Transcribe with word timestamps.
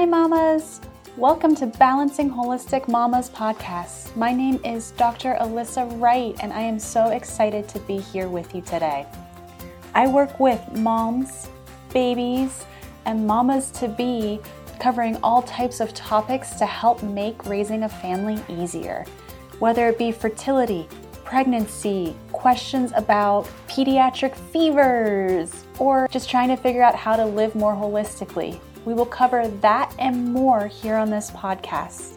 Hi, 0.00 0.06
mamas. 0.06 0.80
Welcome 1.18 1.54
to 1.56 1.66
Balancing 1.66 2.30
Holistic 2.30 2.88
Mamas 2.88 3.28
podcast. 3.28 4.16
My 4.16 4.32
name 4.32 4.58
is 4.64 4.92
Dr. 4.92 5.36
Alyssa 5.38 6.00
Wright, 6.00 6.34
and 6.40 6.54
I 6.54 6.62
am 6.62 6.78
so 6.78 7.10
excited 7.10 7.68
to 7.68 7.80
be 7.80 7.98
here 7.98 8.26
with 8.26 8.54
you 8.54 8.62
today. 8.62 9.04
I 9.94 10.06
work 10.06 10.40
with 10.40 10.58
moms, 10.72 11.50
babies, 11.92 12.64
and 13.04 13.26
mamas 13.26 13.70
to 13.72 13.88
be, 13.88 14.40
covering 14.78 15.18
all 15.22 15.42
types 15.42 15.80
of 15.80 15.92
topics 15.92 16.54
to 16.54 16.64
help 16.64 17.02
make 17.02 17.44
raising 17.44 17.82
a 17.82 17.88
family 17.90 18.42
easier, 18.48 19.04
whether 19.58 19.90
it 19.90 19.98
be 19.98 20.12
fertility, 20.12 20.88
pregnancy, 21.26 22.16
questions 22.32 22.90
about 22.96 23.46
pediatric 23.68 24.34
fevers, 24.34 25.66
or 25.78 26.08
just 26.10 26.30
trying 26.30 26.48
to 26.48 26.56
figure 26.56 26.82
out 26.82 26.94
how 26.96 27.16
to 27.16 27.26
live 27.26 27.54
more 27.54 27.74
holistically. 27.74 28.58
We 28.84 28.94
will 28.94 29.06
cover 29.06 29.46
that 29.46 29.94
and 29.98 30.32
more 30.32 30.66
here 30.66 30.96
on 30.96 31.10
this 31.10 31.30
podcast. 31.30 32.16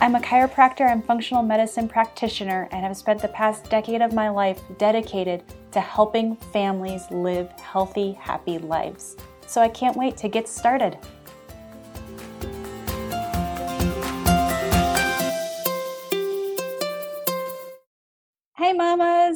I'm 0.00 0.14
a 0.14 0.20
chiropractor 0.20 0.90
and 0.90 1.04
functional 1.04 1.42
medicine 1.42 1.88
practitioner 1.88 2.68
and 2.70 2.84
have 2.84 2.96
spent 2.96 3.20
the 3.20 3.28
past 3.28 3.68
decade 3.68 4.00
of 4.00 4.12
my 4.14 4.28
life 4.28 4.60
dedicated 4.78 5.42
to 5.72 5.80
helping 5.80 6.36
families 6.36 7.10
live 7.10 7.50
healthy, 7.60 8.12
happy 8.12 8.58
lives. 8.58 9.16
So 9.46 9.60
I 9.60 9.68
can't 9.68 9.96
wait 9.96 10.16
to 10.18 10.28
get 10.28 10.48
started. 10.48 10.96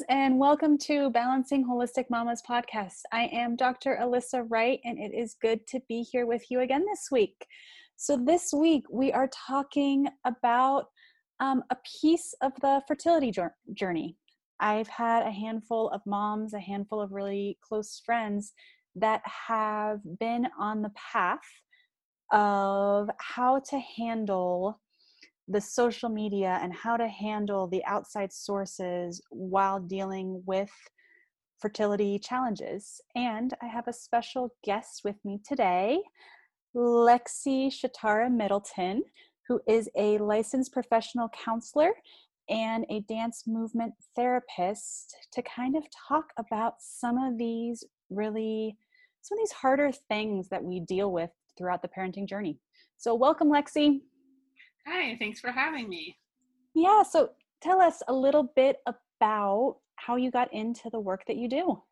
And 0.09 0.39
welcome 0.39 0.79
to 0.79 1.11
Balancing 1.11 1.67
Holistic 1.67 2.07
Mamas 2.09 2.43
podcast. 2.49 3.03
I 3.13 3.25
am 3.33 3.57
Dr. 3.57 3.99
Alyssa 4.01 4.47
Wright, 4.49 4.81
and 4.85 4.99
it 4.99 5.13
is 5.15 5.37
good 5.41 5.67
to 5.69 5.81
be 5.89 6.03
here 6.03 6.27
with 6.27 6.51
you 6.51 6.61
again 6.61 6.85
this 6.87 7.09
week. 7.11 7.47
So, 7.97 8.17
this 8.17 8.53
week 8.53 8.85
we 8.91 9.13
are 9.13 9.29
talking 9.47 10.09
about 10.25 10.87
um, 11.41 11.63
a 11.71 11.77
piece 12.01 12.35
of 12.41 12.53
the 12.63 12.83
fertility 12.89 13.33
journey. 13.75 14.17
I've 14.61 14.89
had 14.89 15.27
a 15.27 15.31
handful 15.31 15.91
of 15.91 16.01
moms, 16.07 16.55
a 16.55 16.61
handful 16.61 17.01
of 17.01 17.13
really 17.13 17.59
close 17.63 18.01
friends 18.05 18.53
that 18.97 19.23
have 19.27 20.01
been 20.19 20.49
on 20.59 20.83
the 20.83 20.93
path 21.13 21.39
of 22.33 23.11
how 23.19 23.61
to 23.71 23.79
handle 23.79 24.81
the 25.49 25.61
social 25.61 26.09
media 26.09 26.59
and 26.63 26.73
how 26.73 26.97
to 26.97 27.09
handle 27.09 27.67
the 27.67 27.85
outside 27.85 28.33
sources 28.33 29.21
while 29.31 29.81
dealing 29.81 30.43
with 30.47 30.71
fertility 31.59 32.19
challenges. 32.19 33.01
And 33.15 33.55
I 33.63 33.67
have 33.67 33.89
a 33.89 33.93
special 33.93 34.55
guest 34.65 35.03
with 35.05 35.17
me 35.25 35.41
today, 35.47 36.01
Lexi 36.75 37.69
Shatara 37.71 38.31
Middleton, 38.33 39.03
who 39.49 39.61
is 39.69 39.89
a 39.97 40.19
licensed 40.19 40.73
professional 40.73 41.29
counselor 41.29 41.93
and 42.49 42.85
a 42.91 43.01
dance 43.01 43.45
movement 43.47 43.95
therapist 44.17 45.17
to 45.33 45.43
kind 45.43 45.77
of 45.77 45.85
talk 46.09 46.33
about 46.39 46.75
some 46.81 47.19
of 47.19 47.39
these 47.39 47.85
really 48.11 48.77
some 49.23 49.39
of 49.39 49.43
these 49.43 49.53
harder 49.53 49.93
things 50.09 50.49
that 50.49 50.63
we 50.63 50.81
deal 50.81 51.13
with 51.13 51.31
throughout 51.57 51.81
the 51.81 51.89
parenting 51.89 52.29
journey. 52.29 52.59
So 52.97 53.15
welcome 53.15 53.49
Lexi. 53.49 54.01
Hi, 54.87 55.17
thanks 55.19 55.41
for 55.41 55.51
having 55.51 55.89
me. 55.89 56.17
Yeah, 56.75 57.03
so 57.03 57.31
tell 57.61 57.81
us 57.81 58.03
a 58.09 58.13
little 58.13 58.53
bit 58.57 58.79
about 58.87 59.79
how 59.97 60.17
you 60.17 60.31
got 60.31 60.53
into 60.53 60.91
the 60.91 61.01
work 61.01 61.25
that 61.27 61.37
you 61.37 61.49
do. 61.49 61.83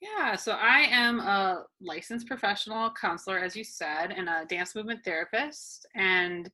Yeah, 0.00 0.36
so 0.36 0.52
I 0.52 0.80
am 0.90 1.20
a 1.20 1.64
licensed 1.80 2.26
professional 2.26 2.90
counselor, 2.90 3.38
as 3.38 3.56
you 3.56 3.64
said, 3.64 4.12
and 4.16 4.28
a 4.28 4.44
dance 4.46 4.74
movement 4.74 5.00
therapist. 5.04 5.86
And 5.94 6.50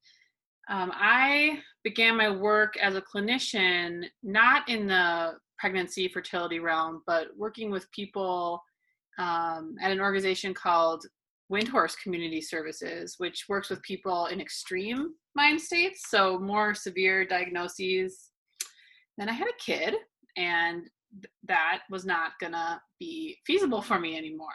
um, 0.68 0.92
I 0.94 1.60
began 1.82 2.16
my 2.16 2.30
work 2.30 2.76
as 2.80 2.94
a 2.94 3.02
clinician, 3.02 4.04
not 4.22 4.68
in 4.68 4.86
the 4.86 5.34
pregnancy 5.58 6.08
fertility 6.08 6.60
realm, 6.60 7.02
but 7.06 7.28
working 7.36 7.70
with 7.70 7.90
people 7.90 8.62
um, 9.18 9.74
at 9.80 9.90
an 9.90 10.00
organization 10.00 10.54
called 10.54 11.04
Windhorse 11.50 11.96
Community 12.02 12.40
Services, 12.40 13.16
which 13.18 13.46
works 13.48 13.70
with 13.70 13.82
people 13.82 14.26
in 14.26 14.40
extreme 14.40 15.14
mind 15.34 15.60
states, 15.60 16.04
so 16.08 16.38
more 16.38 16.74
severe 16.74 17.24
diagnoses. 17.24 18.30
Then 19.18 19.28
I 19.28 19.32
had 19.32 19.48
a 19.48 19.62
kid, 19.64 19.94
and 20.36 20.88
that 21.44 21.82
was 21.90 22.04
not 22.04 22.32
gonna 22.40 22.80
be 22.98 23.38
feasible 23.46 23.82
for 23.82 23.98
me 23.98 24.16
anymore. 24.16 24.48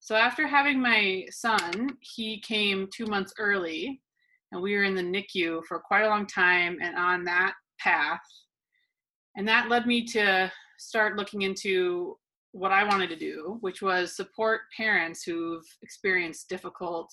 So 0.00 0.14
after 0.14 0.46
having 0.46 0.80
my 0.80 1.26
son, 1.30 1.98
he 2.00 2.40
came 2.40 2.88
two 2.94 3.06
months 3.06 3.34
early, 3.38 4.00
and 4.52 4.62
we 4.62 4.74
were 4.74 4.84
in 4.84 4.94
the 4.94 5.02
NICU 5.02 5.64
for 5.66 5.80
quite 5.80 6.04
a 6.04 6.08
long 6.08 6.26
time 6.26 6.78
and 6.80 6.96
on 6.96 7.24
that 7.24 7.54
path. 7.80 8.20
And 9.36 9.46
that 9.48 9.68
led 9.68 9.86
me 9.86 10.04
to 10.06 10.50
start 10.78 11.16
looking 11.16 11.42
into 11.42 12.16
what 12.56 12.72
I 12.72 12.84
wanted 12.84 13.10
to 13.10 13.16
do, 13.16 13.58
which 13.60 13.82
was 13.82 14.16
support 14.16 14.62
parents 14.74 15.22
who've 15.22 15.64
experienced 15.82 16.48
difficult 16.48 17.12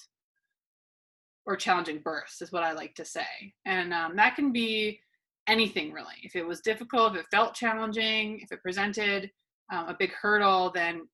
or 1.45 1.57
challenging 1.57 1.99
births, 1.99 2.41
is 2.41 2.53
what 2.53 2.63
I 2.63 2.71
like 2.71 2.95
to 2.95 3.03
say. 3.03 3.53
And 3.65 3.93
um, 3.93 4.15
that 4.15 4.37
can 4.37 4.53
be 4.53 5.01
anything 5.47 5.91
really. 5.91 6.15
If 6.23 6.37
it 6.37 6.47
was 6.47 6.61
difficult, 6.61 7.15
if 7.15 7.21
it 7.21 7.25
felt 7.29 7.55
challenging, 7.55 8.39
if 8.39 8.53
it 8.53 8.63
presented 8.63 9.29
um, 9.71 9.89
a 9.89 9.95
big 9.99 10.13
hurdle, 10.13 10.71
then 10.73 11.09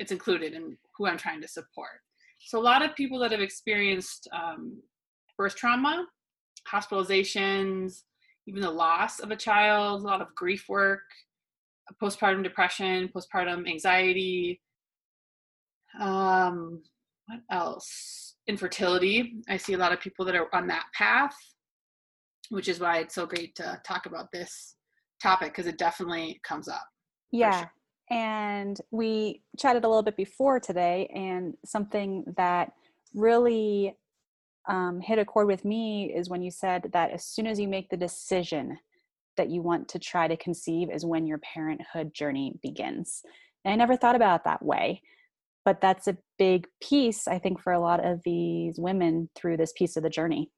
it's 0.00 0.10
included 0.10 0.52
in 0.52 0.76
who 0.98 1.06
I'm 1.06 1.18
trying 1.18 1.40
to 1.42 1.48
support. 1.48 2.00
So, 2.40 2.58
a 2.58 2.60
lot 2.60 2.84
of 2.84 2.96
people 2.96 3.20
that 3.20 3.30
have 3.30 3.40
experienced 3.40 4.26
um, 4.32 4.82
birth 5.38 5.54
trauma, 5.54 6.04
hospitalizations, 6.68 8.02
even 8.48 8.60
the 8.60 8.70
loss 8.70 9.20
of 9.20 9.30
a 9.30 9.36
child, 9.36 10.00
a 10.00 10.04
lot 10.04 10.20
of 10.20 10.34
grief 10.34 10.64
work, 10.68 11.02
postpartum 12.02 12.42
depression, 12.42 13.10
postpartum 13.14 13.68
anxiety. 13.68 14.60
Um, 16.00 16.82
what 17.26 17.40
else? 17.50 18.34
Infertility. 18.48 19.34
I 19.48 19.56
see 19.56 19.74
a 19.74 19.78
lot 19.78 19.92
of 19.92 20.00
people 20.00 20.24
that 20.26 20.34
are 20.34 20.54
on 20.54 20.66
that 20.68 20.86
path, 20.94 21.36
which 22.50 22.68
is 22.68 22.80
why 22.80 22.98
it's 22.98 23.14
so 23.14 23.26
great 23.26 23.54
to 23.56 23.80
talk 23.86 24.06
about 24.06 24.30
this 24.32 24.76
topic 25.22 25.52
because 25.52 25.66
it 25.66 25.78
definitely 25.78 26.40
comes 26.42 26.68
up. 26.68 26.86
Yeah. 27.30 27.60
Sure. 27.60 27.72
And 28.10 28.80
we 28.90 29.42
chatted 29.58 29.84
a 29.84 29.88
little 29.88 30.02
bit 30.02 30.16
before 30.16 30.60
today, 30.60 31.10
and 31.14 31.54
something 31.64 32.24
that 32.36 32.72
really 33.14 33.96
um, 34.68 35.00
hit 35.00 35.18
a 35.18 35.24
chord 35.24 35.46
with 35.46 35.64
me 35.64 36.12
is 36.14 36.28
when 36.28 36.42
you 36.42 36.50
said 36.50 36.90
that 36.92 37.10
as 37.10 37.24
soon 37.24 37.46
as 37.46 37.58
you 37.58 37.68
make 37.68 37.88
the 37.88 37.96
decision 37.96 38.78
that 39.36 39.50
you 39.50 39.62
want 39.62 39.88
to 39.88 39.98
try 39.98 40.28
to 40.28 40.36
conceive 40.36 40.90
is 40.90 41.04
when 41.04 41.26
your 41.26 41.38
parenthood 41.38 42.12
journey 42.14 42.54
begins. 42.62 43.22
And 43.64 43.72
I 43.72 43.76
never 43.76 43.96
thought 43.96 44.16
about 44.16 44.40
it 44.40 44.44
that 44.44 44.64
way, 44.64 45.02
but 45.64 45.80
that's 45.80 46.08
a 46.08 46.18
big 46.38 46.66
piece, 46.82 47.28
I 47.28 47.38
think, 47.38 47.60
for 47.60 47.72
a 47.72 47.80
lot 47.80 48.04
of 48.04 48.20
these 48.24 48.78
women 48.78 49.30
through 49.34 49.56
this 49.56 49.72
piece 49.76 49.96
of 49.96 50.02
the 50.02 50.10
journey. 50.10 50.50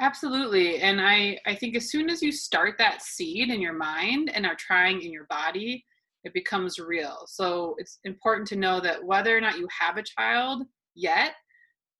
Absolutely. 0.00 0.78
And 0.80 1.00
I, 1.00 1.38
I 1.46 1.54
think 1.54 1.76
as 1.76 1.90
soon 1.90 2.10
as 2.10 2.22
you 2.22 2.32
start 2.32 2.76
that 2.78 3.02
seed 3.02 3.50
in 3.50 3.60
your 3.60 3.74
mind 3.74 4.30
and 4.34 4.46
are 4.46 4.56
trying 4.56 5.02
in 5.02 5.12
your 5.12 5.26
body, 5.26 5.84
it 6.24 6.34
becomes 6.34 6.78
real. 6.78 7.24
So 7.26 7.74
it's 7.78 7.98
important 8.04 8.48
to 8.48 8.56
know 8.56 8.80
that 8.80 9.04
whether 9.04 9.36
or 9.36 9.40
not 9.40 9.58
you 9.58 9.68
have 9.78 9.96
a 9.96 10.02
child 10.02 10.64
yet, 10.94 11.34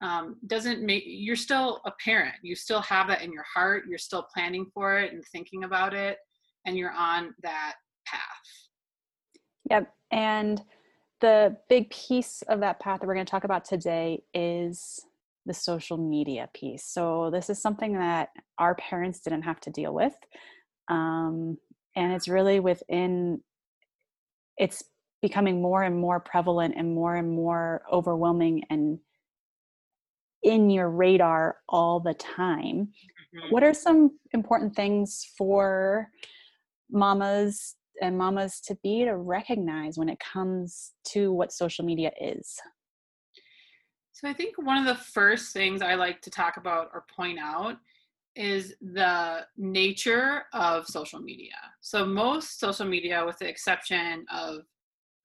um, 0.03 0.37
doesn't 0.47 0.83
make 0.83 1.05
you're 1.07 1.37
still 1.37 1.81
a 1.87 1.93
parent. 2.05 2.35
You 2.43 2.55
still 2.55 2.81
have 2.83 3.09
that 3.09 3.23
in 3.23 3.33
your 3.33 3.45
heart. 3.55 3.85
You're 3.89 3.99
still 3.99 4.27
planning 4.35 4.67
for 4.75 4.99
it 4.99 5.13
and 5.13 5.25
thinking 5.33 5.65
about 5.65 5.95
it 5.95 6.19
and 6.67 6.77
you're 6.77 6.93
on 6.93 7.35
that 7.43 7.75
path. 8.07 8.21
Yep. 9.71 9.93
And 10.11 10.61
the 11.21 11.57
big 11.69 11.89
piece 11.91 12.43
of 12.43 12.61
that 12.61 12.81
path 12.81 13.01
that 13.01 13.07
we're 13.07 13.15
going 13.15 13.27
to 13.27 13.31
talk 13.31 13.45
about 13.45 13.65
today 13.65 14.23
is 14.35 15.01
the 15.47 15.55
social 15.55 15.97
media 15.97 16.49
piece. 16.53 16.85
So 16.85 17.31
this 17.33 17.49
is 17.49 17.61
something 17.61 17.95
that 17.95 18.31
our 18.59 18.75
parents 18.75 19.21
didn't 19.21 19.43
have 19.43 19.61
to 19.61 19.71
deal 19.71 19.95
with 19.95 20.15
um, 20.89 21.57
and 21.97 22.13
it's 22.13 22.29
really 22.29 22.61
within 22.61 23.41
it's 24.59 24.85
becoming 25.21 25.63
more 25.63 25.83
and 25.83 25.97
more 25.97 26.21
prevalent 26.21 26.75
and 26.77 26.95
more 26.95 27.17
and 27.17 27.31
more 27.31 27.83
overwhelming 27.91 28.63
and 28.71 28.99
in 30.43 30.71
your 30.71 30.91
radar 30.91 31.57
all 31.69 32.01
the 32.01 32.15
time. 32.15 32.89
Mm-hmm. 33.35 33.53
What 33.53 33.63
are 33.63 33.75
some 33.75 34.19
important 34.33 34.75
things 34.75 35.27
for 35.37 36.09
mamas 36.91 37.77
and 38.01 38.17
mamas 38.17 38.61
to 38.61 38.77
be 38.83 39.05
to 39.05 39.17
recognize 39.17 39.99
when 39.99 40.09
it 40.09 40.19
comes 40.21 40.93
to 41.09 41.33
what 41.33 41.53
social 41.53 41.85
media 41.85 42.11
is? 42.21 42.59
So, 44.13 44.29
I 44.29 44.33
think 44.33 44.57
one 44.57 44.79
of 44.79 44.85
the 44.85 45.03
first 45.03 45.53
things 45.53 45.83
I 45.83 45.95
like 45.95 46.21
to 46.23 46.31
talk 46.31 46.57
about 46.57 46.91
or 46.93 47.05
point 47.15 47.39
out 47.39 47.77
is 48.37 48.75
the 48.81 49.41
nature 49.57 50.45
of 50.53 50.87
social 50.87 51.21
media. 51.21 51.57
So, 51.81 52.05
most 52.05 52.61
social 52.61 52.87
media, 52.87 53.25
with 53.25 53.39
the 53.39 53.49
exception 53.49 54.25
of 54.31 54.61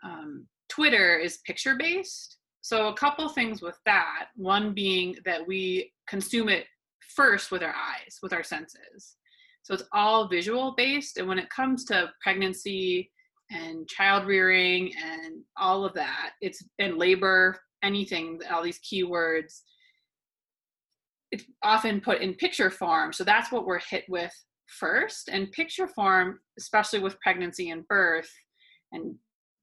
um, 0.03 0.47
Twitter, 0.69 1.17
is 1.17 1.37
picture 1.45 1.75
based. 1.75 2.36
So, 2.67 2.89
a 2.89 2.93
couple 2.93 3.29
things 3.29 3.61
with 3.61 3.79
that. 3.85 4.25
One 4.35 4.73
being 4.73 5.15
that 5.23 5.47
we 5.47 5.93
consume 6.05 6.49
it 6.49 6.65
first 7.15 7.49
with 7.49 7.63
our 7.63 7.73
eyes, 7.73 8.19
with 8.21 8.33
our 8.33 8.43
senses. 8.43 9.15
So, 9.63 9.73
it's 9.73 9.85
all 9.93 10.27
visual 10.27 10.73
based. 10.75 11.15
And 11.15 11.29
when 11.29 11.39
it 11.39 11.49
comes 11.49 11.85
to 11.85 12.11
pregnancy 12.21 13.09
and 13.49 13.87
child 13.87 14.27
rearing 14.27 14.91
and 15.01 15.43
all 15.55 15.85
of 15.85 15.93
that, 15.93 16.31
it's 16.41 16.61
in 16.77 16.97
labor, 16.97 17.57
anything, 17.83 18.41
all 18.51 18.63
these 18.63 18.81
keywords, 18.81 19.61
it's 21.31 21.45
often 21.63 22.01
put 22.01 22.19
in 22.19 22.33
picture 22.33 22.69
form. 22.69 23.13
So, 23.13 23.23
that's 23.23 23.49
what 23.49 23.65
we're 23.65 23.79
hit 23.79 24.03
with 24.09 24.33
first. 24.65 25.29
And 25.29 25.53
picture 25.53 25.87
form, 25.87 26.41
especially 26.59 26.99
with 26.99 27.17
pregnancy 27.21 27.69
and 27.69 27.87
birth 27.87 28.29
and 28.91 29.15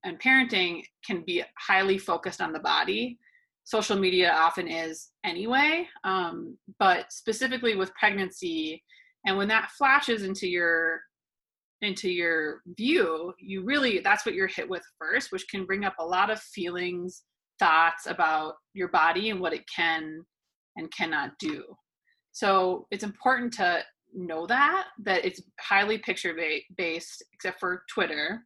and 0.04 0.20
parenting 0.20 0.82
can 1.06 1.22
be 1.26 1.42
highly 1.58 1.98
focused 1.98 2.40
on 2.40 2.52
the 2.52 2.58
body. 2.60 3.18
Social 3.64 3.96
media 3.96 4.32
often 4.32 4.68
is 4.68 5.08
anyway 5.24 5.86
um, 6.04 6.56
but 6.78 7.12
specifically 7.12 7.76
with 7.76 7.94
pregnancy 7.94 8.82
and 9.26 9.36
when 9.38 9.48
that 9.48 9.70
flashes 9.70 10.22
into 10.22 10.46
your 10.46 11.00
into 11.80 12.10
your 12.10 12.60
view 12.76 13.32
you 13.38 13.64
really 13.64 14.00
that's 14.00 14.24
what 14.24 14.34
you're 14.34 14.46
hit 14.46 14.68
with 14.68 14.82
first 14.98 15.32
which 15.32 15.46
can 15.48 15.64
bring 15.64 15.84
up 15.84 15.94
a 15.98 16.04
lot 16.04 16.30
of 16.30 16.40
feelings 16.40 17.24
thoughts 17.58 18.06
about 18.06 18.54
your 18.72 18.88
body 18.88 19.30
and 19.30 19.40
what 19.40 19.52
it 19.52 19.64
can 19.74 20.24
and 20.76 20.92
cannot 20.92 21.32
do. 21.38 21.64
So 22.32 22.86
it's 22.90 23.04
important 23.04 23.52
to 23.54 23.82
know 24.16 24.46
that 24.46 24.86
that 25.02 25.24
it's 25.24 25.42
highly 25.60 25.98
picture 25.98 26.36
based 26.76 27.24
except 27.32 27.58
for 27.58 27.82
twitter 27.92 28.44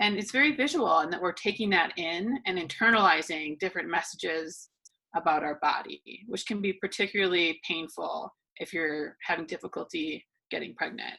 and 0.00 0.16
it's 0.16 0.30
very 0.30 0.54
visual 0.54 0.98
and 0.98 1.12
that 1.12 1.20
we're 1.20 1.32
taking 1.32 1.70
that 1.70 1.92
in 1.96 2.38
and 2.46 2.58
internalizing 2.58 3.58
different 3.58 3.88
messages 3.88 4.68
about 5.16 5.42
our 5.42 5.58
body 5.60 6.02
which 6.26 6.46
can 6.46 6.60
be 6.60 6.72
particularly 6.74 7.60
painful 7.66 8.32
if 8.58 8.72
you're 8.72 9.16
having 9.22 9.46
difficulty 9.46 10.24
getting 10.50 10.74
pregnant. 10.74 11.14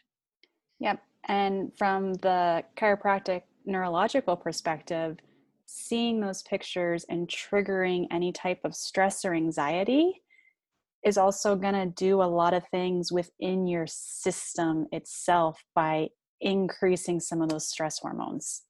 Yep. 0.79 1.01
And 1.27 1.71
from 1.77 2.13
the 2.15 2.63
chiropractic 2.77 3.43
neurological 3.65 4.35
perspective 4.35 5.17
seeing 5.65 6.19
those 6.19 6.41
pictures 6.43 7.05
and 7.09 7.27
triggering 7.27 8.07
any 8.09 8.31
type 8.31 8.59
of 8.63 8.73
stress 8.73 9.23
or 9.23 9.35
anxiety 9.35 10.21
is 11.05 11.17
also 11.17 11.55
going 11.55 11.75
to 11.75 11.85
do 11.85 12.21
a 12.21 12.23
lot 12.23 12.55
of 12.55 12.67
things 12.69 13.11
within 13.11 13.67
your 13.67 13.85
system 13.87 14.87
itself 14.91 15.63
by 15.75 16.07
increasing 16.41 17.19
some 17.19 17.41
of 17.41 17.49
those 17.49 17.67
stress 17.67 17.99
hormones 17.99 18.63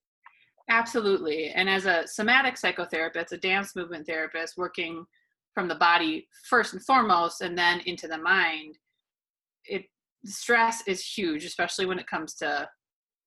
Absolutely. 0.70 1.50
And 1.50 1.68
as 1.68 1.86
a 1.86 2.08
somatic 2.08 2.56
psychotherapist, 2.56 3.32
a 3.32 3.38
dance 3.38 3.76
movement 3.76 4.06
therapist 4.06 4.56
working 4.56 5.06
from 5.56 5.68
the 5.68 5.76
body 5.76 6.28
first 6.48 6.74
and 6.74 6.86
foremost 6.86 7.42
and 7.42 7.58
then 7.58 7.82
into 7.82 8.08
the 8.08 8.18
mind, 8.18 8.78
it 9.66 9.86
stress 10.26 10.84
is 10.88 11.04
huge, 11.04 11.44
especially 11.44 11.88
when 11.88 11.98
it 11.98 12.08
comes 12.08 12.36
to 12.36 12.70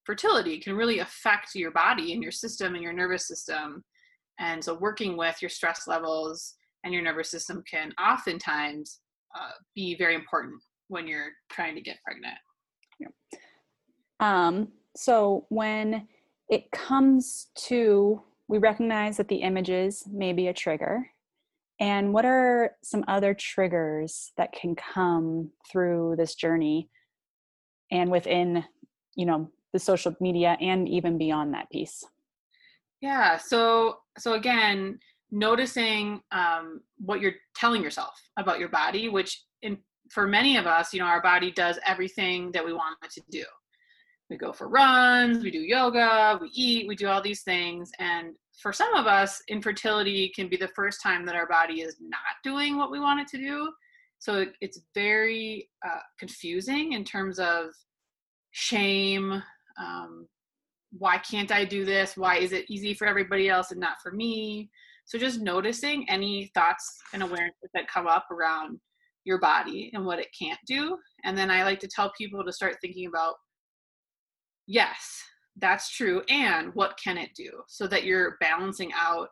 fertility. 0.05 0.53
It 0.53 0.63
can 0.63 0.75
really 0.75 0.99
affect 0.99 1.55
your 1.55 1.71
body 1.71 2.13
and 2.13 2.23
your 2.23 2.31
system 2.31 2.75
and 2.75 2.83
your 2.83 2.93
nervous 2.93 3.27
system. 3.27 3.83
And 4.39 4.63
so 4.63 4.73
working 4.75 5.17
with 5.17 5.41
your 5.41 5.49
stress 5.49 5.87
levels 5.87 6.55
and 6.83 6.93
your 6.93 7.03
nervous 7.03 7.29
system 7.29 7.63
can 7.69 7.91
oftentimes 8.01 8.99
uh, 9.35 9.51
be 9.75 9.95
very 9.97 10.15
important 10.15 10.61
when 10.87 11.07
you're 11.07 11.31
trying 11.51 11.75
to 11.75 11.81
get 11.81 11.97
pregnant. 12.05 12.37
Yeah. 12.99 13.07
Um, 14.19 14.69
so 14.95 15.45
when 15.49 16.07
it 16.49 16.71
comes 16.71 17.47
to 17.55 18.21
we 18.47 18.57
recognize 18.57 19.17
that 19.17 19.29
the 19.29 19.37
images 19.37 20.03
may 20.11 20.33
be 20.33 20.47
a 20.47 20.53
trigger. 20.53 21.09
And 21.79 22.13
what 22.13 22.25
are 22.25 22.75
some 22.83 23.03
other 23.07 23.33
triggers 23.33 24.31
that 24.37 24.51
can 24.51 24.75
come 24.75 25.51
through 25.71 26.15
this 26.17 26.35
journey 26.35 26.89
and 27.91 28.11
within 28.11 28.63
you 29.15 29.25
know 29.25 29.49
the 29.73 29.79
social 29.79 30.15
media 30.21 30.57
and 30.61 30.87
even 30.87 31.17
beyond 31.17 31.53
that 31.53 31.69
piece? 31.71 32.03
Yeah 33.01 33.37
so 33.37 33.97
so 34.17 34.33
again 34.33 34.99
noticing 35.31 36.21
um, 36.31 36.81
what 36.99 37.19
you're 37.19 37.33
telling 37.55 37.81
yourself 37.81 38.13
about 38.37 38.59
your 38.59 38.69
body 38.69 39.09
which 39.09 39.43
in 39.63 39.77
for 40.11 40.27
many 40.27 40.57
of 40.57 40.67
us 40.67 40.93
you 40.93 40.99
know 40.99 41.05
our 41.05 41.21
body 41.21 41.51
does 41.51 41.79
everything 41.87 42.51
that 42.51 42.63
we 42.63 42.71
want 42.71 42.95
it 43.03 43.11
to 43.11 43.21
do 43.31 43.43
we 44.33 44.37
go 44.37 44.51
for 44.51 44.67
runs, 44.67 45.43
we 45.43 45.51
do 45.51 45.59
yoga, 45.59 46.39
we 46.41 46.49
eat, 46.53 46.87
we 46.87 46.95
do 46.95 47.07
all 47.07 47.21
these 47.21 47.43
things. 47.43 47.91
And 47.99 48.33
for 48.59 48.73
some 48.73 48.91
of 48.95 49.05
us, 49.05 49.39
infertility 49.47 50.31
can 50.35 50.49
be 50.49 50.57
the 50.57 50.69
first 50.69 51.03
time 51.03 51.23
that 51.27 51.35
our 51.35 51.47
body 51.47 51.81
is 51.81 51.97
not 52.01 52.41
doing 52.43 52.75
what 52.75 52.89
we 52.89 52.99
want 52.99 53.19
it 53.19 53.27
to 53.27 53.37
do. 53.37 53.71
So 54.17 54.45
it's 54.59 54.81
very 54.95 55.69
uh, 55.85 55.99
confusing 56.17 56.93
in 56.93 57.03
terms 57.03 57.37
of 57.37 57.65
shame. 58.51 59.43
Um, 59.79 60.27
why 60.97 61.19
can't 61.19 61.51
I 61.51 61.63
do 61.63 61.85
this? 61.85 62.17
Why 62.17 62.37
is 62.37 62.53
it 62.53 62.65
easy 62.69 62.95
for 62.95 63.05
everybody 63.05 63.49
else 63.49 63.69
and 63.69 63.79
not 63.79 64.01
for 64.01 64.11
me? 64.11 64.71
So 65.05 65.19
just 65.19 65.41
noticing 65.41 66.09
any 66.09 66.49
thoughts 66.55 66.97
and 67.13 67.21
awareness 67.21 67.53
that 67.75 67.87
come 67.87 68.07
up 68.07 68.25
around 68.31 68.79
your 69.25 69.39
body 69.39 69.91
and 69.93 70.05
what 70.05 70.19
it 70.19 70.29
can't 70.37 70.59
do. 70.65 70.97
And 71.23 71.37
then 71.37 71.51
I 71.51 71.63
like 71.63 71.79
to 71.81 71.87
tell 71.87 72.11
people 72.17 72.43
to 72.43 72.51
start 72.51 72.77
thinking 72.81 73.07
about 73.07 73.35
yes 74.67 75.21
that's 75.57 75.91
true 75.91 76.23
and 76.29 76.73
what 76.73 76.97
can 77.03 77.15
it 77.15 77.29
do? 77.35 77.51
So 77.67 77.85
that 77.85 78.05
you're 78.05 78.37
balancing 78.39 78.91
out 78.95 79.29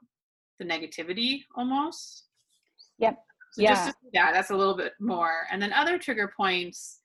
the 0.60 0.66
negativity 0.66 1.40
almost? 1.56 2.26
Yep 3.00 3.18
so 3.52 3.62
yeah. 3.62 3.70
just 3.70 3.98
yeah 4.14 4.32
that's 4.32 4.50
a 4.50 4.56
little 4.56 4.76
bit 4.76 4.94
more. 5.00 5.48
And 5.52 5.62
then 5.62 5.74
other 5.74 5.98
trigger 5.98 6.32
points 6.36 7.00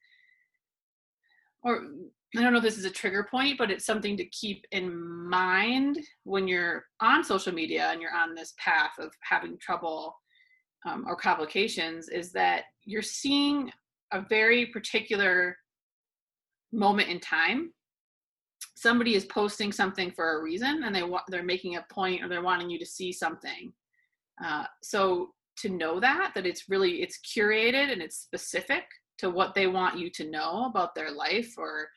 or 1.62 1.82
i 2.36 2.42
don't 2.42 2.52
know 2.52 2.58
if 2.58 2.64
this 2.64 2.78
is 2.78 2.84
a 2.84 2.90
trigger 2.90 3.26
point 3.30 3.56
but 3.56 3.70
it's 3.70 3.86
something 3.86 4.16
to 4.16 4.24
keep 4.26 4.64
in 4.72 4.94
mind 5.28 5.98
when 6.24 6.46
you're 6.46 6.84
on 7.00 7.24
social 7.24 7.52
media 7.52 7.88
and 7.90 8.00
you're 8.00 8.14
on 8.14 8.34
this 8.34 8.52
path 8.58 8.90
of 8.98 9.10
having 9.22 9.56
trouble 9.58 10.14
um, 10.86 11.04
or 11.08 11.16
complications 11.16 12.08
is 12.08 12.32
that 12.32 12.64
you're 12.84 13.00
seeing 13.00 13.70
a 14.12 14.20
very 14.28 14.66
particular 14.66 15.56
moment 16.72 17.08
in 17.08 17.20
time 17.20 17.72
somebody 18.76 19.14
is 19.14 19.24
posting 19.24 19.72
something 19.72 20.12
for 20.12 20.38
a 20.38 20.42
reason 20.42 20.84
and 20.84 20.94
they 20.94 21.02
they're 21.28 21.42
making 21.42 21.76
a 21.76 21.86
point 21.90 22.22
or 22.22 22.28
they're 22.28 22.42
wanting 22.42 22.70
you 22.70 22.78
to 22.78 22.86
see 22.86 23.12
something. 23.12 23.72
Uh, 24.44 24.64
so 24.82 25.30
to 25.56 25.70
know 25.70 25.98
that 25.98 26.32
that 26.34 26.46
it's 26.46 26.68
really 26.68 27.02
it's 27.02 27.18
curated 27.20 27.90
and 27.90 28.02
it's 28.02 28.18
specific 28.18 28.84
to 29.18 29.30
what 29.30 29.54
they 29.54 29.66
want 29.66 29.98
you 29.98 30.10
to 30.10 30.30
know 30.30 30.66
about 30.66 30.94
their 30.94 31.10
life 31.10 31.54
or 31.56 31.88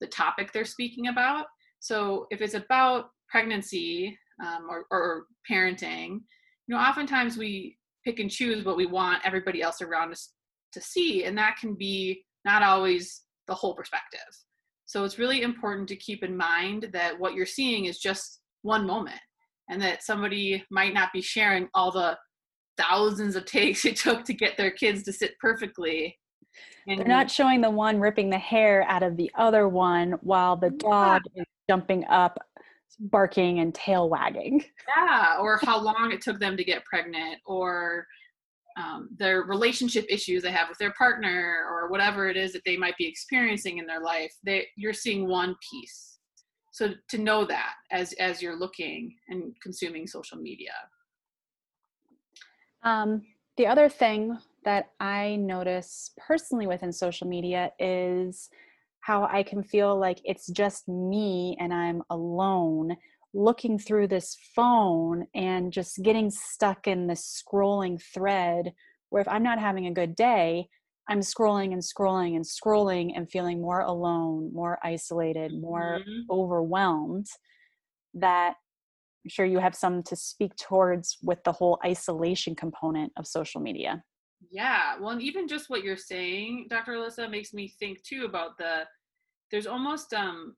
the 0.00 0.06
topic 0.06 0.52
they're 0.52 0.64
speaking 0.64 1.06
about. 1.08 1.46
So 1.78 2.26
if 2.30 2.40
it's 2.40 2.54
about 2.54 3.10
pregnancy 3.28 4.18
um, 4.44 4.66
or, 4.68 4.84
or 4.90 5.26
parenting 5.48 6.20
you 6.66 6.74
know 6.74 6.80
oftentimes 6.80 7.36
we 7.36 7.76
pick 8.04 8.18
and 8.18 8.30
choose 8.30 8.64
what 8.64 8.76
we 8.76 8.86
want 8.86 9.24
everybody 9.24 9.62
else 9.62 9.80
around 9.80 10.12
us 10.12 10.32
to 10.72 10.80
see 10.80 11.24
and 11.24 11.36
that 11.38 11.56
can 11.60 11.74
be 11.74 12.24
not 12.44 12.62
always 12.62 13.22
the 13.46 13.54
whole 13.54 13.74
perspective 13.74 14.20
so 14.86 15.04
it's 15.04 15.18
really 15.18 15.42
important 15.42 15.88
to 15.88 15.96
keep 15.96 16.22
in 16.22 16.36
mind 16.36 16.88
that 16.92 17.18
what 17.18 17.34
you're 17.34 17.44
seeing 17.44 17.86
is 17.86 17.98
just 17.98 18.40
one 18.62 18.86
moment 18.86 19.20
and 19.68 19.82
that 19.82 20.04
somebody 20.04 20.64
might 20.70 20.94
not 20.94 21.12
be 21.12 21.20
sharing 21.20 21.68
all 21.74 21.90
the 21.90 22.16
thousands 22.78 23.36
of 23.36 23.44
takes 23.44 23.84
it 23.84 23.96
took 23.96 24.24
to 24.24 24.32
get 24.32 24.56
their 24.56 24.70
kids 24.70 25.02
to 25.04 25.12
sit 25.12 25.38
perfectly. 25.40 26.16
And 26.86 27.00
They're 27.00 27.08
not 27.08 27.30
showing 27.30 27.60
the 27.60 27.70
one 27.70 27.98
ripping 27.98 28.30
the 28.30 28.38
hair 28.38 28.84
out 28.88 29.02
of 29.02 29.16
the 29.16 29.30
other 29.36 29.68
one 29.68 30.12
while 30.22 30.56
the 30.56 30.70
dog 30.70 31.22
yeah. 31.34 31.42
is 31.42 31.48
jumping 31.68 32.04
up, 32.06 32.38
barking, 32.98 33.58
and 33.58 33.74
tail 33.74 34.08
wagging. 34.08 34.64
Yeah, 34.96 35.36
or 35.40 35.58
how 35.62 35.80
long 35.80 36.12
it 36.12 36.22
took 36.22 36.38
them 36.38 36.56
to 36.56 36.64
get 36.64 36.84
pregnant, 36.84 37.40
or 37.44 38.06
um, 38.76 39.08
their 39.16 39.42
relationship 39.42 40.04
issues 40.08 40.42
they 40.42 40.50
have 40.50 40.68
with 40.68 40.78
their 40.78 40.92
partner 40.92 41.64
or 41.68 41.88
whatever 41.88 42.28
it 42.28 42.36
is 42.36 42.52
that 42.52 42.62
they 42.64 42.76
might 42.76 42.96
be 42.98 43.06
experiencing 43.06 43.78
in 43.78 43.86
their 43.86 44.02
life 44.02 44.32
they 44.44 44.66
you're 44.76 44.92
seeing 44.92 45.28
one 45.28 45.56
piece. 45.70 46.18
So 46.72 46.92
to 47.08 47.18
know 47.18 47.44
that 47.46 47.74
as 47.90 48.12
as 48.14 48.42
you're 48.42 48.58
looking 48.58 49.14
and 49.28 49.54
consuming 49.62 50.06
social 50.06 50.38
media. 50.38 50.72
Um, 52.82 53.22
the 53.56 53.66
other 53.66 53.88
thing 53.88 54.36
that 54.64 54.90
i 55.00 55.36
notice 55.36 56.10
personally 56.26 56.66
within 56.66 56.92
social 56.92 57.26
media 57.26 57.72
is 57.78 58.50
how 59.00 59.24
i 59.32 59.42
can 59.42 59.62
feel 59.62 59.98
like 59.98 60.20
it's 60.24 60.48
just 60.48 60.88
me 60.88 61.56
and 61.58 61.72
i'm 61.72 62.02
alone 62.10 62.96
looking 63.36 63.78
through 63.78 64.08
this 64.08 64.36
phone 64.54 65.26
and 65.34 65.72
just 65.72 66.02
getting 66.02 66.30
stuck 66.30 66.86
in 66.86 67.06
this 67.06 67.42
scrolling 67.42 68.00
thread 68.02 68.72
where 69.10 69.20
if 69.20 69.28
I'm 69.28 69.42
not 69.42 69.60
having 69.60 69.86
a 69.86 69.92
good 69.92 70.16
day, 70.16 70.68
I'm 71.08 71.20
scrolling 71.20 71.72
and 71.72 71.82
scrolling 71.82 72.34
and 72.34 72.44
scrolling 72.44 73.12
and 73.14 73.30
feeling 73.30 73.60
more 73.60 73.80
alone, 73.80 74.50
more 74.52 74.78
isolated, 74.82 75.52
more 75.54 76.00
mm-hmm. 76.00 76.30
overwhelmed. 76.30 77.26
That 78.14 78.54
sure 79.28 79.46
you 79.46 79.58
have 79.58 79.74
some 79.74 80.02
to 80.04 80.16
speak 80.16 80.56
towards 80.56 81.18
with 81.22 81.38
the 81.44 81.52
whole 81.52 81.78
isolation 81.84 82.54
component 82.54 83.12
of 83.16 83.26
social 83.26 83.60
media. 83.60 84.02
Yeah, 84.50 84.98
well, 85.00 85.10
and 85.10 85.22
even 85.22 85.48
just 85.48 85.70
what 85.70 85.82
you're 85.84 85.96
saying, 85.96 86.66
Dr. 86.70 86.92
Alyssa, 86.92 87.30
makes 87.30 87.52
me 87.52 87.68
think 87.78 88.02
too 88.02 88.24
about 88.24 88.58
the 88.58 88.84
there's 89.50 89.66
almost 89.66 90.12
um 90.12 90.56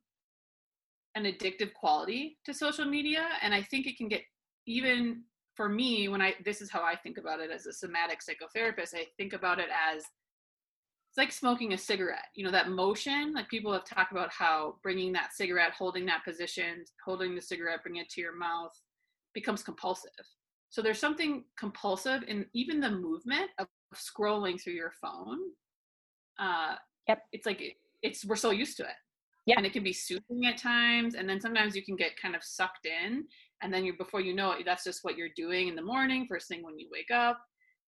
an 1.18 1.32
addictive 1.32 1.72
quality 1.74 2.38
to 2.44 2.54
social 2.54 2.84
media, 2.84 3.26
and 3.42 3.54
I 3.54 3.62
think 3.62 3.86
it 3.86 3.96
can 3.96 4.08
get 4.08 4.22
even 4.66 5.22
for 5.54 5.68
me 5.68 6.08
when 6.08 6.22
I 6.22 6.34
this 6.44 6.60
is 6.60 6.70
how 6.70 6.82
I 6.82 6.96
think 6.96 7.18
about 7.18 7.40
it 7.40 7.50
as 7.50 7.66
a 7.66 7.72
somatic 7.72 8.20
psychotherapist. 8.20 8.94
I 8.94 9.06
think 9.16 9.32
about 9.32 9.58
it 9.58 9.68
as 9.68 9.98
it's 9.98 11.18
like 11.18 11.32
smoking 11.32 11.72
a 11.72 11.78
cigarette. 11.78 12.26
You 12.34 12.44
know 12.44 12.50
that 12.50 12.70
motion, 12.70 13.32
like 13.34 13.48
people 13.48 13.72
have 13.72 13.84
talked 13.84 14.12
about 14.12 14.30
how 14.30 14.76
bringing 14.82 15.12
that 15.12 15.32
cigarette, 15.34 15.72
holding 15.72 16.06
that 16.06 16.24
position, 16.24 16.84
holding 17.04 17.34
the 17.34 17.42
cigarette, 17.42 17.82
bringing 17.82 18.02
it 18.02 18.10
to 18.10 18.20
your 18.20 18.36
mouth, 18.36 18.72
becomes 19.34 19.62
compulsive 19.62 20.10
so 20.70 20.82
there's 20.82 20.98
something 20.98 21.44
compulsive 21.58 22.24
in 22.28 22.46
even 22.52 22.80
the 22.80 22.90
movement 22.90 23.50
of 23.58 23.66
scrolling 23.94 24.60
through 24.62 24.74
your 24.74 24.92
phone. 25.00 25.38
Uh, 26.38 26.74
yep. 27.08 27.22
It's 27.32 27.46
like 27.46 27.62
it's 28.02 28.24
we're 28.24 28.36
so 28.36 28.50
used 28.50 28.76
to 28.78 28.84
it. 28.84 28.96
Yeah. 29.48 29.54
And 29.56 29.64
it 29.64 29.72
can 29.72 29.82
be 29.82 29.94
soothing 29.94 30.44
at 30.44 30.58
times, 30.58 31.14
and 31.14 31.26
then 31.26 31.40
sometimes 31.40 31.74
you 31.74 31.82
can 31.82 31.96
get 31.96 32.20
kind 32.20 32.36
of 32.36 32.44
sucked 32.44 32.86
in, 32.86 33.24
and 33.62 33.72
then 33.72 33.82
you 33.82 33.94
before 33.96 34.20
you 34.20 34.34
know 34.34 34.52
it, 34.52 34.64
that's 34.66 34.84
just 34.84 35.02
what 35.04 35.16
you're 35.16 35.30
doing 35.34 35.68
in 35.68 35.74
the 35.74 35.80
morning, 35.82 36.26
first 36.28 36.48
thing 36.48 36.62
when 36.62 36.78
you 36.78 36.86
wake 36.92 37.10
up, 37.10 37.40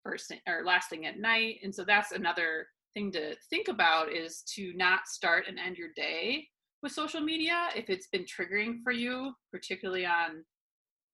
first 0.05 0.29
thing 0.29 0.38
or 0.47 0.65
last 0.65 0.88
thing 0.88 1.05
at 1.05 1.19
night, 1.19 1.57
and 1.65 1.75
so 1.75 1.83
that's 1.85 2.12
another 2.12 2.69
thing 2.95 3.11
to 3.12 3.35
think 3.50 3.67
about 3.67 4.12
is 4.12 4.43
to 4.55 4.73
not 4.77 5.09
start 5.09 5.47
and 5.49 5.59
end 5.59 5.77
your 5.77 5.88
day 5.97 6.47
with 6.83 6.93
social 6.93 7.21
media 7.21 7.69
if 7.75 7.91
it's 7.91 8.07
been 8.07 8.25
triggering 8.25 8.77
for 8.85 8.93
you, 8.93 9.33
particularly 9.50 10.07
on 10.07 10.45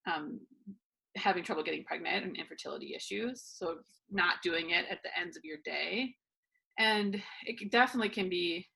um, 0.07 0.39
having 1.17 1.43
trouble 1.43 1.63
getting 1.63 1.83
pregnant 1.85 2.23
and 2.23 2.37
infertility 2.37 2.93
issues. 2.95 3.41
So 3.43 3.77
not 4.11 4.35
doing 4.43 4.69
it 4.69 4.85
at 4.91 4.99
the 5.03 5.09
ends 5.19 5.37
of 5.37 5.43
your 5.43 5.57
day. 5.65 6.13
And 6.77 7.21
it 7.45 7.71
definitely 7.71 8.09
can 8.09 8.29
be 8.29 8.67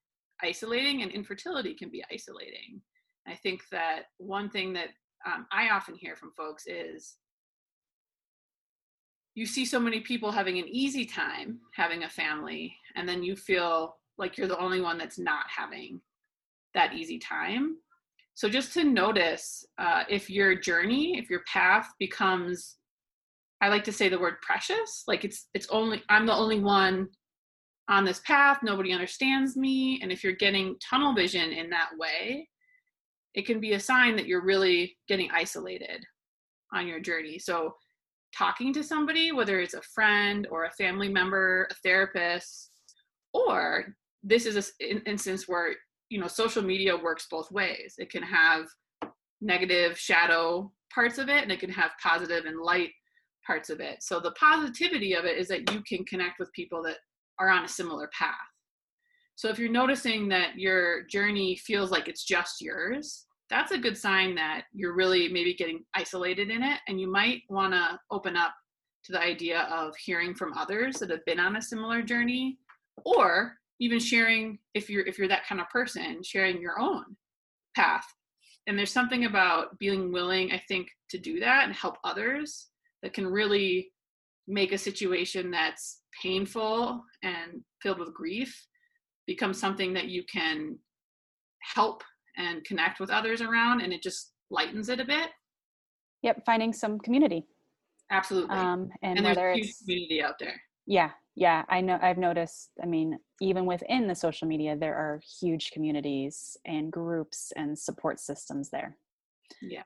isolating 0.43 1.01
and 1.01 1.11
infertility 1.11 1.73
can 1.73 1.89
be 1.89 2.03
isolating. 2.11 2.81
I 3.27 3.35
think 3.35 3.61
that 3.71 4.03
one 4.17 4.49
thing 4.49 4.73
that 4.73 4.89
um, 5.25 5.45
I 5.51 5.69
often 5.69 5.95
hear 5.95 6.15
from 6.15 6.31
folks 6.35 6.65
is 6.65 7.15
you 9.35 9.45
see 9.45 9.65
so 9.65 9.79
many 9.79 9.99
people 9.99 10.31
having 10.31 10.57
an 10.57 10.67
easy 10.67 11.05
time 11.05 11.59
having 11.75 12.03
a 12.03 12.09
family, 12.09 12.75
and 12.95 13.07
then 13.07 13.23
you 13.23 13.35
feel 13.35 13.97
like 14.17 14.37
you're 14.37 14.47
the 14.47 14.59
only 14.59 14.81
one 14.81 14.97
that's 14.97 15.19
not 15.19 15.45
having 15.55 16.01
that 16.73 16.93
easy 16.93 17.19
time. 17.19 17.77
So 18.33 18.49
just 18.49 18.73
to 18.73 18.83
notice 18.83 19.65
uh, 19.77 20.03
if 20.09 20.29
your 20.29 20.55
journey, 20.55 21.17
if 21.17 21.29
your 21.29 21.41
path 21.51 21.89
becomes, 21.99 22.77
I 23.61 23.69
like 23.69 23.83
to 23.85 23.91
say 23.91 24.09
the 24.09 24.19
word 24.19 24.35
precious, 24.41 25.03
like 25.07 25.25
it's 25.25 25.47
it's 25.53 25.67
only 25.69 26.03
I'm 26.09 26.25
the 26.25 26.33
only 26.33 26.59
one 26.59 27.09
on 27.89 28.05
this 28.05 28.19
path. 28.19 28.59
Nobody 28.63 28.93
understands 28.93 29.57
me, 29.57 29.99
and 30.01 30.11
if 30.11 30.23
you're 30.23 30.33
getting 30.33 30.77
tunnel 30.79 31.13
vision 31.13 31.51
in 31.51 31.69
that 31.71 31.89
way, 31.97 32.47
it 33.33 33.45
can 33.45 33.59
be 33.59 33.73
a 33.73 33.79
sign 33.79 34.15
that 34.15 34.27
you're 34.27 34.45
really 34.45 34.95
getting 35.07 35.29
isolated 35.31 36.03
on 36.73 36.87
your 36.87 36.99
journey. 36.99 37.39
So 37.39 37.75
talking 38.37 38.73
to 38.73 38.83
somebody, 38.83 39.31
whether 39.31 39.59
it's 39.59 39.73
a 39.73 39.81
friend 39.81 40.47
or 40.51 40.65
a 40.65 40.71
family 40.71 41.09
member, 41.09 41.67
a 41.71 41.73
therapist, 41.75 42.69
or 43.33 43.95
this 44.23 44.45
is 44.45 44.73
an 44.79 45.01
instance 45.05 45.47
where 45.47 45.75
you 46.09 46.19
know 46.19 46.27
social 46.27 46.61
media 46.63 46.95
works 46.95 47.27
both 47.29 47.51
ways 47.51 47.95
it 47.97 48.09
can 48.09 48.23
have 48.23 48.65
negative 49.41 49.97
shadow 49.97 50.71
parts 50.93 51.17
of 51.17 51.29
it 51.29 51.43
and 51.43 51.51
it 51.51 51.59
can 51.59 51.69
have 51.69 51.91
positive 52.01 52.45
and 52.45 52.59
light 52.59 52.89
parts 53.45 53.69
of 53.69 53.79
it 53.79 54.01
so 54.01 54.19
the 54.19 54.31
positivity 54.31 55.13
of 55.13 55.25
it 55.25 55.37
is 55.37 55.47
that 55.47 55.71
you 55.71 55.81
can 55.83 56.03
connect 56.05 56.39
with 56.39 56.51
people 56.53 56.83
that 56.83 56.97
are 57.39 57.49
on 57.49 57.65
a 57.65 57.69
similar 57.69 58.09
path. 58.17 58.35
So 59.35 59.49
if 59.49 59.57
you're 59.57 59.71
noticing 59.71 60.27
that 60.29 60.57
your 60.57 61.03
journey 61.03 61.55
feels 61.55 61.91
like 61.91 62.07
it's 62.07 62.25
just 62.25 62.61
yours 62.61 63.25
that's 63.49 63.71
a 63.71 63.77
good 63.77 63.97
sign 63.97 64.35
that 64.35 64.63
you're 64.73 64.93
really 64.93 65.27
maybe 65.27 65.53
getting 65.53 65.83
isolated 65.95 66.49
in 66.49 66.61
it 66.63 66.79
and 66.87 67.01
you 67.01 67.11
might 67.11 67.41
want 67.49 67.73
to 67.73 67.99
open 68.11 68.37
up 68.37 68.53
to 69.03 69.11
the 69.11 69.21
idea 69.21 69.61
of 69.71 69.95
hearing 69.97 70.35
from 70.35 70.53
others 70.53 70.97
that 70.97 71.09
have 71.09 71.25
been 71.25 71.39
on 71.39 71.55
a 71.55 71.61
similar 71.61 72.01
journey 72.01 72.57
or 73.05 73.55
even 73.79 73.99
sharing 73.99 74.59
if 74.73 74.89
you're 74.89 75.05
if 75.05 75.17
you're 75.17 75.27
that 75.27 75.47
kind 75.47 75.59
of 75.59 75.69
person 75.69 76.21
sharing 76.23 76.61
your 76.61 76.79
own 76.79 77.03
path. 77.75 78.05
And 78.67 78.77
there's 78.77 78.91
something 78.91 79.25
about 79.25 79.79
being 79.79 80.11
willing 80.11 80.51
i 80.51 80.61
think 80.67 80.89
to 81.09 81.17
do 81.17 81.39
that 81.39 81.65
and 81.65 81.73
help 81.73 81.97
others 82.03 82.67
that 83.01 83.13
can 83.13 83.25
really 83.25 83.91
make 84.47 84.73
a 84.73 84.77
situation 84.77 85.49
that's 85.49 85.98
painful 86.21 87.03
and 87.23 87.61
filled 87.81 87.99
with 87.99 88.13
grief 88.13 88.55
becomes 89.27 89.59
something 89.59 89.93
that 89.93 90.05
you 90.05 90.23
can 90.31 90.77
help 91.61 92.03
and 92.37 92.63
connect 92.63 92.99
with 92.99 93.09
others 93.09 93.41
around 93.41 93.81
and 93.81 93.91
it 93.93 94.01
just 94.01 94.31
lightens 94.49 94.89
it 94.89 94.99
a 94.99 95.05
bit. 95.05 95.29
Yep 96.23 96.43
finding 96.45 96.73
some 96.73 96.99
community. 96.99 97.45
Absolutely. 98.11 98.55
Um, 98.55 98.89
and, 99.03 99.19
and 99.19 99.37
there's 99.37 99.59
it's 99.59 99.81
community 99.83 100.21
out 100.23 100.35
there. 100.39 100.59
Yeah 100.85 101.11
yeah 101.35 101.63
i 101.69 101.79
know 101.79 101.97
i've 102.01 102.17
noticed 102.17 102.71
i 102.81 102.85
mean 102.85 103.17
even 103.39 103.65
within 103.65 104.07
the 104.07 104.15
social 104.15 104.47
media 104.47 104.75
there 104.75 104.95
are 104.95 105.21
huge 105.39 105.71
communities 105.71 106.57
and 106.65 106.91
groups 106.91 107.53
and 107.55 107.77
support 107.77 108.19
systems 108.19 108.69
there. 108.69 108.97
Yes. 109.61 109.85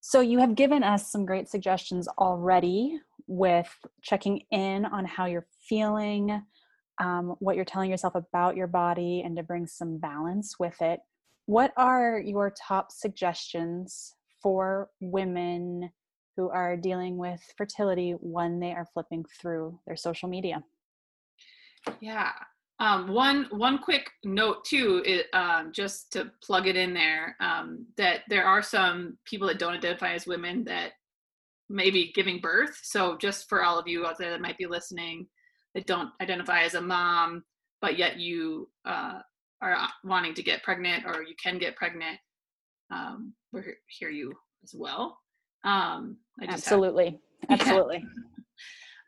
So 0.00 0.20
you 0.20 0.38
have 0.38 0.54
given 0.54 0.82
us 0.82 1.10
some 1.10 1.26
great 1.26 1.48
suggestions 1.48 2.08
already 2.18 3.00
with 3.28 3.72
checking 4.02 4.42
in 4.50 4.84
on 4.86 5.04
how 5.04 5.26
you're 5.26 5.46
feeling 5.68 6.42
um, 7.00 7.36
what 7.38 7.54
you're 7.54 7.64
telling 7.64 7.90
yourself 7.90 8.16
about 8.16 8.56
your 8.56 8.66
body 8.66 9.22
and 9.24 9.36
to 9.36 9.42
bring 9.44 9.66
some 9.66 9.98
balance 9.98 10.56
with 10.58 10.80
it 10.80 10.98
what 11.46 11.72
are 11.76 12.18
your 12.18 12.52
top 12.66 12.90
suggestions 12.90 14.14
for 14.42 14.90
women 15.00 15.90
who 16.38 16.48
are 16.50 16.76
dealing 16.76 17.16
with 17.16 17.42
fertility 17.56 18.12
when 18.20 18.60
they 18.60 18.70
are 18.70 18.86
flipping 18.94 19.24
through 19.40 19.78
their 19.86 19.96
social 19.96 20.28
media. 20.28 20.62
Yeah. 22.00 22.30
Um, 22.80 23.08
one 23.08 23.48
one 23.50 23.78
quick 23.78 24.08
note 24.24 24.64
too, 24.64 25.02
um, 25.32 25.72
just 25.72 26.12
to 26.12 26.30
plug 26.40 26.68
it 26.68 26.76
in 26.76 26.94
there, 26.94 27.34
um, 27.40 27.86
that 27.96 28.20
there 28.28 28.44
are 28.44 28.62
some 28.62 29.18
people 29.24 29.48
that 29.48 29.58
don't 29.58 29.74
identify 29.74 30.12
as 30.12 30.28
women 30.28 30.62
that 30.64 30.92
may 31.68 31.90
be 31.90 32.12
giving 32.12 32.40
birth. 32.40 32.78
So 32.82 33.16
just 33.16 33.48
for 33.48 33.62
all 33.62 33.78
of 33.78 33.86
you 33.86 34.06
out 34.06 34.18
there 34.18 34.30
that 34.30 34.40
might 34.40 34.58
be 34.58 34.66
listening, 34.66 35.26
that 35.74 35.86
don't 35.86 36.10
identify 36.20 36.62
as 36.62 36.74
a 36.74 36.80
mom, 36.80 37.44
but 37.80 37.98
yet 37.98 38.18
you 38.18 38.68
uh, 38.84 39.20
are 39.60 39.76
wanting 40.04 40.34
to 40.34 40.42
get 40.42 40.62
pregnant 40.62 41.04
or 41.06 41.22
you 41.22 41.34
can 41.42 41.58
get 41.58 41.76
pregnant, 41.76 42.18
um, 42.90 43.34
we're 43.52 43.74
here 43.86 44.10
you 44.10 44.32
as 44.64 44.74
well. 44.74 45.18
Um, 45.64 46.16
absolutely, 46.46 47.18
have, 47.48 47.60
absolutely. 47.60 48.04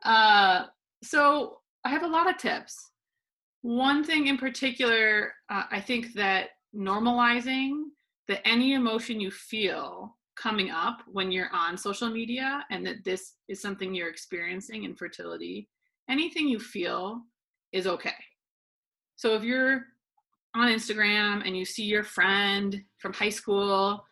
Yeah. 0.04 0.12
Uh, 0.12 0.66
so 1.02 1.58
I 1.84 1.90
have 1.90 2.04
a 2.04 2.08
lot 2.08 2.28
of 2.28 2.38
tips. 2.38 2.90
One 3.62 4.02
thing 4.02 4.28
in 4.28 4.38
particular, 4.38 5.32
uh, 5.50 5.64
I 5.70 5.80
think 5.80 6.14
that 6.14 6.50
normalizing 6.74 7.82
that 8.28 8.46
any 8.46 8.72
emotion 8.74 9.20
you 9.20 9.30
feel 9.30 10.16
coming 10.40 10.70
up 10.70 11.02
when 11.06 11.30
you're 11.30 11.52
on 11.52 11.76
social 11.76 12.08
media 12.08 12.64
and 12.70 12.86
that 12.86 13.04
this 13.04 13.34
is 13.48 13.60
something 13.60 13.94
you're 13.94 14.08
experiencing 14.08 14.84
in 14.84 14.94
fertility, 14.94 15.68
anything 16.08 16.48
you 16.48 16.58
feel 16.58 17.20
is 17.72 17.86
okay. 17.86 18.14
So 19.16 19.34
if 19.34 19.42
you're 19.42 19.82
on 20.54 20.68
Instagram 20.68 21.46
and 21.46 21.56
you 21.56 21.64
see 21.64 21.84
your 21.84 22.04
friend 22.04 22.82
from 22.98 23.12
high 23.12 23.28
school 23.28 24.04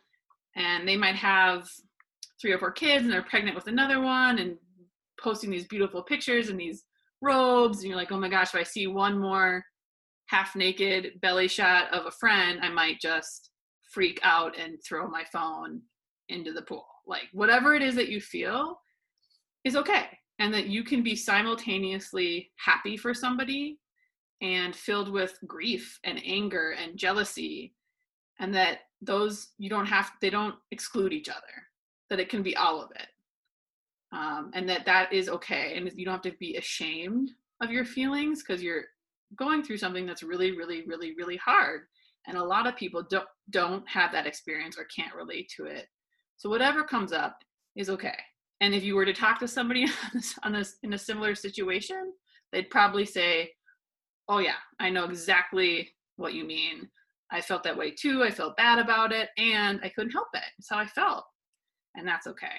and 0.55 0.87
they 0.87 0.95
might 0.95 1.15
have 1.15 1.67
three 2.39 2.51
or 2.51 2.59
four 2.59 2.71
kids 2.71 3.03
and 3.03 3.11
they're 3.11 3.23
pregnant 3.23 3.55
with 3.55 3.67
another 3.67 4.01
one 4.01 4.39
and 4.39 4.55
posting 5.19 5.49
these 5.49 5.67
beautiful 5.67 6.01
pictures 6.01 6.49
and 6.49 6.59
these 6.59 6.83
robes 7.21 7.79
and 7.79 7.87
you're 7.87 7.97
like 7.97 8.13
oh 8.13 8.19
my 8.19 8.29
gosh 8.29 8.53
if 8.53 8.59
i 8.61 8.63
see 8.63 8.87
one 8.87 9.19
more 9.19 9.61
half 10.27 10.55
naked 10.55 11.11
belly 11.21 11.49
shot 11.49 11.93
of 11.93 12.05
a 12.05 12.11
friend 12.11 12.59
i 12.61 12.69
might 12.69 12.97
just 13.01 13.49
freak 13.91 14.21
out 14.23 14.57
and 14.57 14.77
throw 14.87 15.05
my 15.09 15.25
phone 15.25 15.81
into 16.29 16.53
the 16.53 16.61
pool. 16.61 16.85
Like 17.05 17.27
whatever 17.33 17.75
it 17.75 17.81
is 17.81 17.95
that 17.95 18.09
you 18.09 18.21
feel 18.21 18.79
is 19.63 19.75
okay 19.75 20.07
and 20.39 20.53
that 20.53 20.67
you 20.67 20.83
can 20.83 21.03
be 21.03 21.15
simultaneously 21.15 22.51
happy 22.55 22.95
for 22.95 23.13
somebody 23.13 23.79
and 24.41 24.75
filled 24.75 25.11
with 25.11 25.37
grief 25.45 25.99
and 26.03 26.21
anger 26.25 26.75
and 26.81 26.97
jealousy 26.97 27.73
and 28.39 28.53
that 28.55 28.79
those 29.01 29.49
you 29.57 29.69
don't 29.69 29.85
have 29.85 30.11
they 30.21 30.29
don't 30.29 30.55
exclude 30.71 31.13
each 31.13 31.29
other 31.29 31.39
that 32.09 32.19
it 32.19 32.29
can 32.29 32.41
be 32.41 32.55
all 32.55 32.81
of 32.81 32.91
it. 32.91 33.07
Um, 34.11 34.51
and 34.53 34.67
that 34.69 34.85
that 34.85 35.13
is 35.13 35.29
okay 35.29 35.73
and 35.75 35.91
you 35.95 36.05
don't 36.05 36.15
have 36.15 36.33
to 36.33 36.37
be 36.39 36.55
ashamed 36.55 37.31
of 37.61 37.69
your 37.69 37.85
feelings 37.85 38.41
because 38.41 38.63
you're 38.63 38.85
going 39.35 39.61
through 39.61 39.77
something 39.77 40.07
that's 40.07 40.23
really 40.23 40.57
really 40.57 40.83
really 40.87 41.13
really 41.15 41.37
hard 41.37 41.81
and 42.25 42.35
a 42.35 42.43
lot 42.43 42.65
of 42.65 42.75
people 42.75 43.05
don't 43.07 43.27
don't 43.51 43.87
have 43.87 44.11
that 44.11 44.25
experience 44.25 44.79
or 44.79 44.85
can't 44.85 45.13
relate 45.13 45.51
to 45.55 45.65
it 45.65 45.87
So 46.39 46.49
whatever 46.49 46.85
comes 46.85 47.11
up 47.11 47.43
is 47.75 47.89
okay. 47.89 48.15
And 48.61 48.73
if 48.73 48.81
you 48.81 48.95
were 48.95 49.05
to 49.05 49.13
talk 49.13 49.39
to 49.39 49.47
somebody 49.47 49.87
on 50.43 50.53
this 50.53 50.77
in 50.83 50.93
a 50.93 50.97
similar 50.97 51.35
situation, 51.35 52.13
they'd 52.51 52.69
probably 52.69 53.05
say, 53.05 53.51
"Oh 54.29 54.39
yeah, 54.39 54.59
I 54.79 54.89
know 54.89 55.03
exactly 55.03 55.89
what 56.15 56.33
you 56.33 56.45
mean. 56.45 56.89
I 57.29 57.41
felt 57.41 57.63
that 57.63 57.77
way 57.77 57.91
too. 57.91 58.23
I 58.23 58.31
felt 58.31 58.55
bad 58.55 58.79
about 58.79 59.11
it, 59.11 59.29
and 59.37 59.81
I 59.83 59.89
couldn't 59.89 60.13
help 60.13 60.29
it. 60.33 60.43
It's 60.57 60.69
how 60.69 60.79
I 60.79 60.87
felt, 60.87 61.25
and 61.95 62.07
that's 62.07 62.25
okay." 62.25 62.57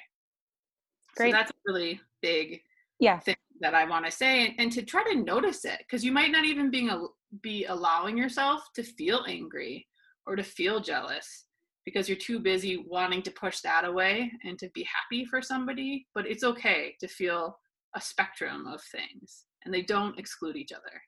Great. 1.17 1.33
So 1.33 1.39
that's 1.39 1.51
a 1.51 1.55
really 1.67 2.01
big 2.21 2.61
yeah 2.99 3.19
thing 3.19 3.37
that 3.61 3.75
I 3.75 3.87
want 3.87 4.05
to 4.05 4.11
say, 4.13 4.47
and, 4.47 4.55
and 4.59 4.73
to 4.73 4.83
try 4.83 5.05
to 5.05 5.17
notice 5.17 5.65
it 5.65 5.79
because 5.79 6.05
you 6.05 6.13
might 6.13 6.33
not 6.33 6.45
even 6.45 6.71
being 6.71 6.91
a, 6.91 7.07
be 7.43 7.65
allowing 7.65 8.19
yourself 8.19 8.63
to 8.75 8.83
feel 8.83 9.25
angry 9.27 9.87
or 10.27 10.37
to 10.37 10.43
feel 10.43 10.81
jealous 10.81 11.47
because 11.85 12.09
you're 12.09 12.19
too 12.19 12.39
busy 12.39 12.85
wanting 12.89 13.23
to 13.23 13.31
push 13.31 13.61
that 13.61 13.85
away 13.85 14.31
and 14.45 14.59
to 14.59 14.69
be 14.75 14.85
happy 14.85 15.25
for 15.25 15.41
somebody. 15.41 16.07
But 16.15 16.27
it's 16.27 16.45
okay 16.45 16.95
to 17.01 17.09
feel 17.09 17.59
a 17.95 18.01
spectrum 18.01 18.67
of 18.67 18.83
things 18.83 19.45
and 19.65 19.73
they 19.73 19.83
don't 19.83 20.19
exclude 20.19 20.57
each 20.57 20.73
other. 20.73 21.03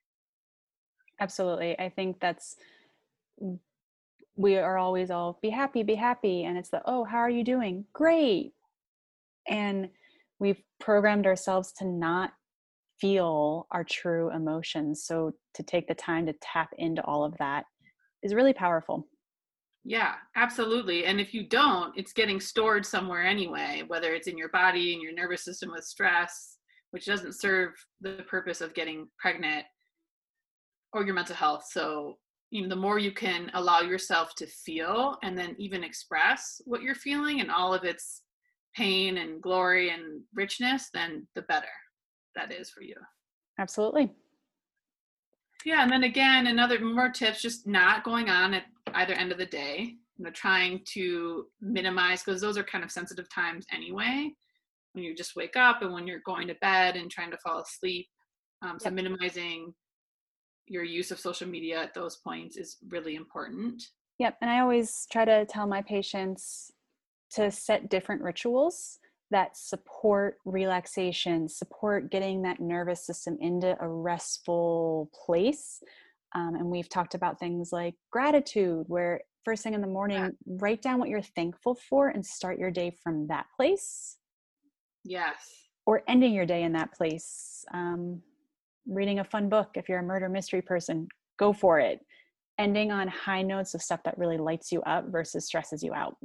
Absolutely. 1.20 1.78
I 1.78 1.88
think 1.88 2.18
that's, 2.20 2.56
we 4.36 4.56
are 4.56 4.78
always 4.78 5.10
all 5.10 5.38
be 5.42 5.50
happy, 5.50 5.82
be 5.82 5.94
happy. 5.94 6.44
And 6.44 6.56
it's 6.56 6.70
the, 6.70 6.82
oh, 6.86 7.04
how 7.04 7.18
are 7.18 7.30
you 7.30 7.44
doing? 7.44 7.84
Great. 7.92 8.52
And 9.48 9.88
we've 10.38 10.60
programmed 10.80 11.26
ourselves 11.26 11.72
to 11.78 11.86
not 11.86 12.32
feel 13.00 13.66
our 13.70 13.84
true 13.84 14.30
emotions. 14.34 15.04
So 15.04 15.32
to 15.54 15.62
take 15.62 15.86
the 15.86 15.94
time 15.94 16.26
to 16.26 16.34
tap 16.40 16.70
into 16.78 17.02
all 17.04 17.24
of 17.24 17.36
that 17.38 17.64
is 18.22 18.34
really 18.34 18.52
powerful. 18.52 19.06
Yeah, 19.84 20.14
absolutely. 20.36 21.06
And 21.06 21.20
if 21.20 21.34
you 21.34 21.46
don't, 21.48 21.96
it's 21.96 22.12
getting 22.12 22.40
stored 22.40 22.86
somewhere 22.86 23.24
anyway, 23.24 23.82
whether 23.86 24.14
it's 24.14 24.28
in 24.28 24.38
your 24.38 24.50
body, 24.50 24.94
in 24.94 25.00
your 25.00 25.12
nervous 25.12 25.44
system 25.44 25.72
with 25.72 25.84
stress, 25.84 26.58
which 26.92 27.06
doesn't 27.06 27.40
serve 27.40 27.72
the 28.00 28.24
purpose 28.28 28.60
of 28.60 28.74
getting 28.74 29.08
pregnant 29.18 29.64
or 30.92 31.04
your 31.04 31.14
mental 31.14 31.34
health. 31.34 31.64
So, 31.68 32.18
you 32.50 32.62
know, 32.62 32.68
the 32.68 32.76
more 32.76 32.98
you 32.98 33.12
can 33.12 33.50
allow 33.54 33.80
yourself 33.80 34.34
to 34.36 34.46
feel 34.46 35.16
and 35.22 35.36
then 35.36 35.56
even 35.58 35.82
express 35.82 36.60
what 36.64 36.82
you're 36.82 36.94
feeling 36.94 37.40
and 37.40 37.50
all 37.50 37.74
of 37.74 37.82
its 37.82 38.22
pain 38.76 39.18
and 39.18 39.42
glory 39.42 39.90
and 39.90 40.22
richness, 40.34 40.90
then 40.94 41.26
the 41.34 41.42
better 41.42 41.66
that 42.36 42.52
is 42.52 42.70
for 42.70 42.82
you. 42.82 42.94
Absolutely. 43.58 44.12
Yeah, 45.64 45.82
and 45.82 45.90
then 45.90 46.04
again, 46.04 46.46
another 46.48 46.80
more 46.80 47.10
tips, 47.10 47.42
just 47.42 47.66
not 47.66 48.04
going 48.04 48.28
on 48.28 48.54
at 48.54 48.64
either 48.94 49.14
end 49.14 49.32
of 49.32 49.38
the 49.38 49.46
day. 49.46 49.94
You 50.18 50.24
know, 50.24 50.30
trying 50.30 50.82
to 50.92 51.46
minimize 51.60 52.22
because 52.22 52.40
those 52.40 52.58
are 52.58 52.64
kind 52.64 52.84
of 52.84 52.90
sensitive 52.90 53.28
times 53.32 53.66
anyway. 53.72 54.30
When 54.92 55.04
you 55.04 55.14
just 55.14 55.36
wake 55.36 55.56
up 55.56 55.82
and 55.82 55.92
when 55.92 56.06
you're 56.06 56.20
going 56.26 56.48
to 56.48 56.54
bed 56.60 56.96
and 56.96 57.10
trying 57.10 57.30
to 57.30 57.38
fall 57.38 57.60
asleep. 57.60 58.08
Um, 58.60 58.78
so 58.78 58.86
yep. 58.86 58.94
minimizing 58.94 59.72
your 60.66 60.84
use 60.84 61.10
of 61.10 61.18
social 61.18 61.48
media 61.48 61.80
at 61.80 61.94
those 61.94 62.16
points 62.16 62.56
is 62.56 62.76
really 62.88 63.14
important. 63.14 63.82
Yep, 64.18 64.36
and 64.40 64.50
I 64.50 64.60
always 64.60 65.06
try 65.10 65.24
to 65.24 65.46
tell 65.46 65.66
my 65.66 65.82
patients 65.82 66.70
to 67.32 67.50
set 67.50 67.88
different 67.88 68.22
rituals 68.22 68.98
that 69.32 69.56
support 69.56 70.38
relaxation, 70.44 71.48
support 71.48 72.10
getting 72.10 72.42
that 72.42 72.60
nervous 72.60 73.04
system 73.04 73.36
into 73.40 73.76
a 73.80 73.88
restful 73.88 75.10
place. 75.24 75.82
Um, 76.34 76.54
and 76.54 76.66
we've 76.66 76.88
talked 76.88 77.14
about 77.14 77.38
things 77.38 77.72
like 77.72 77.94
gratitude, 78.10 78.84
where 78.88 79.20
first 79.44 79.62
thing 79.62 79.74
in 79.74 79.80
the 79.80 79.86
morning, 79.86 80.18
yeah. 80.18 80.30
write 80.46 80.80
down 80.80 80.98
what 80.98 81.08
you're 81.08 81.20
thankful 81.20 81.74
for 81.74 82.08
and 82.08 82.24
start 82.24 82.58
your 82.58 82.70
day 82.70 82.96
from 83.02 83.26
that 83.26 83.46
place. 83.56 84.16
Yes. 85.04 85.34
Or 85.84 86.02
ending 86.06 86.32
your 86.32 86.46
day 86.46 86.62
in 86.62 86.72
that 86.72 86.92
place. 86.94 87.64
Um, 87.74 88.22
reading 88.86 89.18
a 89.18 89.24
fun 89.24 89.48
book, 89.48 89.70
if 89.74 89.88
you're 89.88 89.98
a 89.98 90.04
murder 90.04 90.28
mystery 90.28 90.62
person, 90.62 91.08
go 91.38 91.52
for 91.52 91.80
it. 91.80 92.00
Ending 92.58 92.92
on 92.92 93.08
high 93.08 93.42
notes 93.42 93.74
of 93.74 93.82
stuff 93.82 94.00
that 94.04 94.18
really 94.18 94.38
lights 94.38 94.70
you 94.70 94.82
up 94.82 95.06
versus 95.10 95.46
stresses 95.46 95.82
you 95.82 95.92
out. 95.92 96.16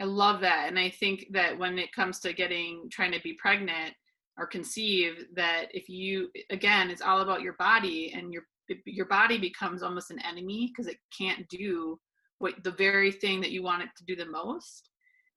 I 0.00 0.04
love 0.04 0.40
that. 0.40 0.66
And 0.68 0.78
I 0.78 0.90
think 0.90 1.26
that 1.32 1.58
when 1.58 1.78
it 1.78 1.92
comes 1.92 2.18
to 2.20 2.32
getting, 2.32 2.88
trying 2.90 3.12
to 3.12 3.20
be 3.20 3.34
pregnant 3.34 3.94
or 4.38 4.46
conceive, 4.46 5.26
that 5.34 5.66
if 5.72 5.88
you, 5.88 6.30
again, 6.50 6.90
it's 6.90 7.02
all 7.02 7.20
about 7.20 7.42
your 7.42 7.54
body 7.54 8.12
and 8.14 8.32
your, 8.32 8.44
your 8.86 9.06
body 9.06 9.38
becomes 9.38 9.82
almost 9.82 10.10
an 10.10 10.18
enemy 10.20 10.72
because 10.72 10.90
it 10.90 10.98
can't 11.16 11.46
do 11.48 11.98
what 12.38 12.54
the 12.64 12.70
very 12.70 13.12
thing 13.12 13.40
that 13.40 13.52
you 13.52 13.62
want 13.62 13.82
it 13.82 13.90
to 13.96 14.04
do 14.04 14.16
the 14.16 14.30
most. 14.30 14.88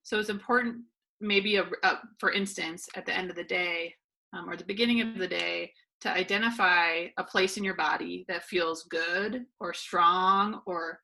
So 0.02 0.18
it's 0.18 0.30
important, 0.30 0.76
maybe, 1.20 1.56
a, 1.56 1.66
a 1.82 1.98
for 2.18 2.32
instance, 2.32 2.88
at 2.96 3.04
the 3.04 3.16
end 3.16 3.30
of 3.30 3.36
the 3.36 3.44
day 3.44 3.94
um, 4.32 4.48
or 4.48 4.56
the 4.56 4.64
beginning 4.64 5.02
of 5.02 5.18
the 5.18 5.28
day, 5.28 5.72
to 6.00 6.10
identify 6.10 7.06
a 7.16 7.24
place 7.24 7.56
in 7.56 7.64
your 7.64 7.74
body 7.74 8.24
that 8.28 8.44
feels 8.44 8.84
good 8.84 9.44
or 9.60 9.72
strong 9.72 10.60
or 10.66 11.00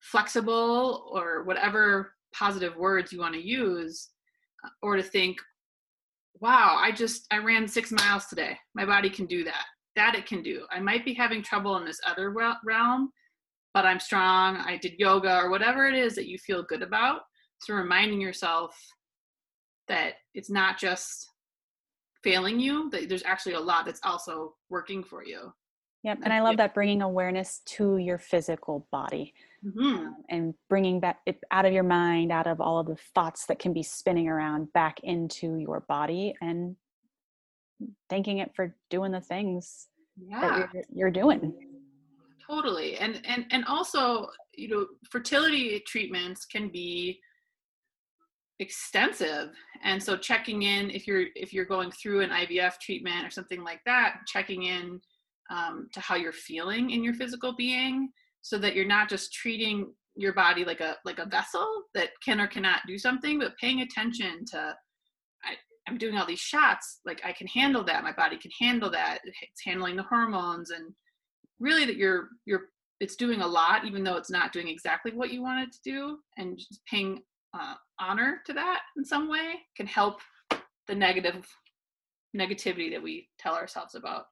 flexible 0.00 1.10
or 1.12 1.44
whatever 1.44 2.12
positive 2.34 2.76
words 2.76 3.12
you 3.12 3.18
want 3.18 3.34
to 3.34 3.40
use 3.40 4.10
uh, 4.64 4.68
or 4.82 4.96
to 4.96 5.02
think 5.02 5.38
wow 6.40 6.76
i 6.80 6.90
just 6.90 7.26
i 7.30 7.38
ran 7.38 7.66
six 7.66 7.90
miles 7.90 8.26
today. 8.26 8.56
My 8.74 8.84
body 8.84 9.10
can 9.10 9.26
do 9.26 9.44
that. 9.44 9.64
That 9.96 10.14
it 10.14 10.26
can 10.26 10.42
do. 10.42 10.64
I 10.70 10.80
might 10.80 11.04
be 11.04 11.14
having 11.14 11.42
trouble 11.42 11.76
in 11.76 11.84
this 11.84 12.00
other 12.06 12.30
realm 12.30 13.10
but 13.72 13.84
i'm 13.86 14.00
strong. 14.00 14.56
I 14.56 14.76
did 14.76 14.94
yoga 14.98 15.36
or 15.38 15.50
whatever 15.50 15.86
it 15.86 15.94
is 15.94 16.14
that 16.14 16.28
you 16.28 16.38
feel 16.38 16.62
good 16.62 16.82
about 16.82 17.22
so 17.60 17.74
reminding 17.74 18.20
yourself 18.20 18.74
that 19.88 20.14
it's 20.34 20.50
not 20.50 20.78
just 20.78 21.28
failing 22.22 22.60
you 22.60 22.90
that 22.90 23.08
there's 23.08 23.24
actually 23.24 23.54
a 23.54 23.60
lot 23.60 23.86
that's 23.86 24.00
also 24.04 24.54
working 24.68 25.02
for 25.02 25.24
you. 25.24 25.52
Yep. 26.02 26.20
And 26.22 26.32
I 26.32 26.40
love 26.40 26.56
that 26.56 26.74
bringing 26.74 27.02
awareness 27.02 27.60
to 27.66 27.98
your 27.98 28.18
physical 28.18 28.86
body 28.90 29.34
mm-hmm. 29.64 29.80
um, 29.80 30.16
and 30.28 30.54
bringing 30.68 31.00
back 31.00 31.18
it 31.26 31.38
out 31.50 31.64
of 31.64 31.72
your 31.72 31.84
mind, 31.84 32.32
out 32.32 32.46
of 32.46 32.60
all 32.60 32.80
of 32.80 32.86
the 32.86 32.96
thoughts 33.14 33.46
that 33.46 33.58
can 33.58 33.72
be 33.72 33.82
spinning 33.82 34.28
around 34.28 34.72
back 34.72 35.00
into 35.02 35.58
your 35.58 35.80
body 35.88 36.34
and 36.40 36.76
thanking 38.08 38.38
it 38.38 38.50
for 38.54 38.74
doing 38.90 39.12
the 39.12 39.20
things 39.20 39.88
yeah. 40.16 40.40
that 40.40 40.68
you're, 40.74 40.84
you're 40.94 41.10
doing. 41.10 41.52
Totally. 42.48 42.96
And, 42.98 43.20
and, 43.24 43.46
and 43.50 43.64
also, 43.66 44.28
you 44.54 44.68
know, 44.68 44.86
fertility 45.10 45.82
treatments 45.86 46.44
can 46.44 46.68
be 46.68 47.20
extensive 48.60 49.52
and 49.82 50.02
so 50.02 50.16
checking 50.16 50.62
in 50.64 50.90
if 50.90 51.06
you're 51.06 51.24
if 51.34 51.50
you're 51.50 51.64
going 51.64 51.90
through 51.90 52.20
an 52.20 52.28
ivf 52.28 52.78
treatment 52.78 53.26
or 53.26 53.30
something 53.30 53.64
like 53.64 53.80
that 53.86 54.16
checking 54.26 54.64
in 54.64 55.00
um, 55.50 55.88
to 55.92 55.98
how 56.00 56.14
you're 56.14 56.30
feeling 56.30 56.90
in 56.90 57.02
your 57.02 57.14
physical 57.14 57.56
being 57.56 58.10
so 58.42 58.58
that 58.58 58.74
you're 58.74 58.86
not 58.86 59.08
just 59.08 59.32
treating 59.32 59.92
your 60.16 60.32
body 60.32 60.64
like 60.64 60.80
a 60.80 60.96
like 61.04 61.18
a 61.18 61.26
vessel 61.26 61.84
that 61.94 62.10
can 62.24 62.40
or 62.40 62.46
cannot 62.46 62.80
do 62.86 62.98
something 62.98 63.38
but 63.38 63.56
paying 63.58 63.80
attention 63.80 64.44
to 64.44 64.74
I, 65.44 65.54
i'm 65.88 65.98
doing 65.98 66.16
all 66.16 66.26
these 66.26 66.40
shots 66.40 67.00
like 67.06 67.20
i 67.24 67.32
can 67.32 67.46
handle 67.46 67.84
that 67.84 68.02
my 68.02 68.12
body 68.12 68.36
can 68.36 68.50
handle 68.60 68.90
that 68.90 69.18
it's 69.24 69.64
handling 69.64 69.96
the 69.96 70.02
hormones 70.02 70.70
and 70.70 70.92
really 71.60 71.84
that 71.86 71.96
you're 71.96 72.28
you're 72.44 72.66
it's 72.98 73.16
doing 73.16 73.40
a 73.40 73.46
lot 73.46 73.86
even 73.86 74.02
though 74.02 74.16
it's 74.16 74.30
not 74.30 74.52
doing 74.52 74.68
exactly 74.68 75.12
what 75.12 75.30
you 75.30 75.42
want 75.42 75.66
it 75.66 75.72
to 75.72 75.78
do 75.84 76.18
and 76.36 76.58
just 76.58 76.80
paying 76.90 77.20
uh, 77.54 77.74
honor 78.00 78.40
to 78.46 78.52
that 78.52 78.80
in 78.96 79.04
some 79.04 79.28
way 79.28 79.54
can 79.76 79.86
help 79.86 80.20
the 80.86 80.94
negative 80.94 81.46
negativity 82.36 82.90
that 82.90 83.02
we 83.02 83.28
tell 83.38 83.54
ourselves 83.54 83.94
about 83.94 84.26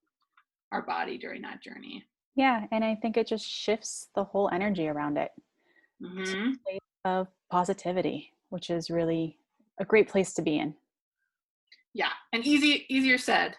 our 0.73 0.83
body 0.83 1.19
during 1.19 1.43
that 1.43 1.63
journey. 1.63 2.05
Yeah, 2.39 2.67
and 2.71 2.85
I 2.85 2.95
think 2.95 3.17
it 3.17 3.27
just 3.27 3.45
shifts 3.45 4.11
the 4.15 4.23
whole 4.23 4.49
energy 4.53 4.87
around 4.87 5.19
it 5.19 5.33
mm-hmm. 6.01 6.53
of 7.05 7.27
positivity, 7.51 8.33
which 8.51 8.71
is 8.71 8.91
really 8.91 9.39
a 9.81 9.85
great 9.85 10.09
place 10.09 10.33
to 10.35 10.43
be 10.43 10.57
in. 10.57 10.73
Yeah, 11.95 12.13
and 12.33 12.47
easy 12.47 12.87
easier 12.89 13.19
said 13.19 13.57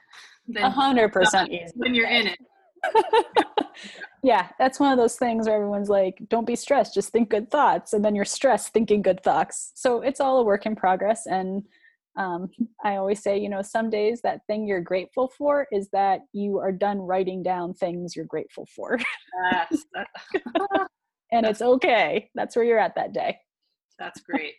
than 0.48 0.64
a 0.64 0.70
hundred 0.70 1.12
percent 1.12 1.52
when 1.76 1.94
you're 1.94 2.08
in 2.08 2.28
it. 2.28 2.40
yeah, 4.24 4.48
that's 4.58 4.80
one 4.80 4.94
of 4.94 4.98
those 4.98 5.18
things 5.18 5.48
where 5.48 5.58
everyone's 5.58 5.90
like, 5.90 6.18
"Don't 6.30 6.48
be 6.48 6.56
stressed, 6.56 6.94
just 6.94 7.10
think 7.10 7.30
good 7.30 7.52
thoughts," 7.52 7.92
and 7.92 8.06
then 8.06 8.16
you're 8.16 8.24
stressed 8.24 8.72
thinking 8.72 9.02
good 9.02 9.22
thoughts. 9.22 9.74
So 9.76 10.00
it's 10.00 10.22
all 10.22 10.40
a 10.40 10.44
work 10.46 10.66
in 10.66 10.78
progress, 10.78 11.26
and 11.26 11.64
um, 12.20 12.50
I 12.84 12.98
always 12.98 13.24
say, 13.24 13.40
you 13.40 13.50
know, 13.50 13.64
some 13.64 13.90
days 13.90 14.22
that 14.22 14.46
thing 14.46 14.68
you're 14.68 14.82
grateful 14.82 15.28
for 15.28 15.66
is 15.72 15.90
that 15.94 16.22
you 16.34 16.60
are 16.60 16.72
done 16.72 17.00
writing 17.00 17.42
down 17.42 17.74
things 17.74 18.16
you're 18.16 18.26
grateful 18.26 18.68
for. 18.76 19.00
Yes. 19.52 19.86
and 21.32 21.46
it's 21.46 21.62
okay. 21.62 22.30
That's 22.36 22.56
where 22.56 22.66
you're 22.66 22.80
at 22.80 22.96
that 22.96 23.14
day. 23.14 23.38
That's 23.98 24.22
great. 24.22 24.54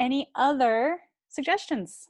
Any 0.00 0.28
other 0.34 0.98
suggestions? 1.28 2.08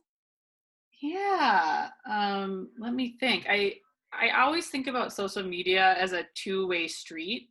Yeah. 1.00 1.88
Um, 2.10 2.70
let 2.78 2.94
me 2.94 3.16
think. 3.20 3.46
I 3.48 3.74
I 4.12 4.42
always 4.42 4.68
think 4.68 4.86
about 4.86 5.12
social 5.12 5.42
media 5.42 5.96
as 5.98 6.12
a 6.12 6.24
two-way 6.34 6.86
street. 6.86 7.50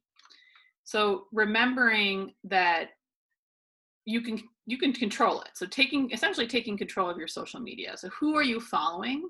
So 0.86 1.26
remembering 1.32 2.34
that 2.46 2.92
you 4.06 4.22
can 4.22 4.42
you 4.66 4.78
can 4.78 4.94
control 4.94 5.42
it. 5.42 5.50
So 5.54 5.66
taking 5.66 6.12
essentially 6.12 6.48
taking 6.48 6.78
control 6.78 7.10
of 7.10 7.18
your 7.18 7.28
social 7.28 7.60
media. 7.60 7.96
So 7.98 8.10
who 8.10 8.36
are 8.36 8.44
you 8.44 8.60
following? 8.60 9.30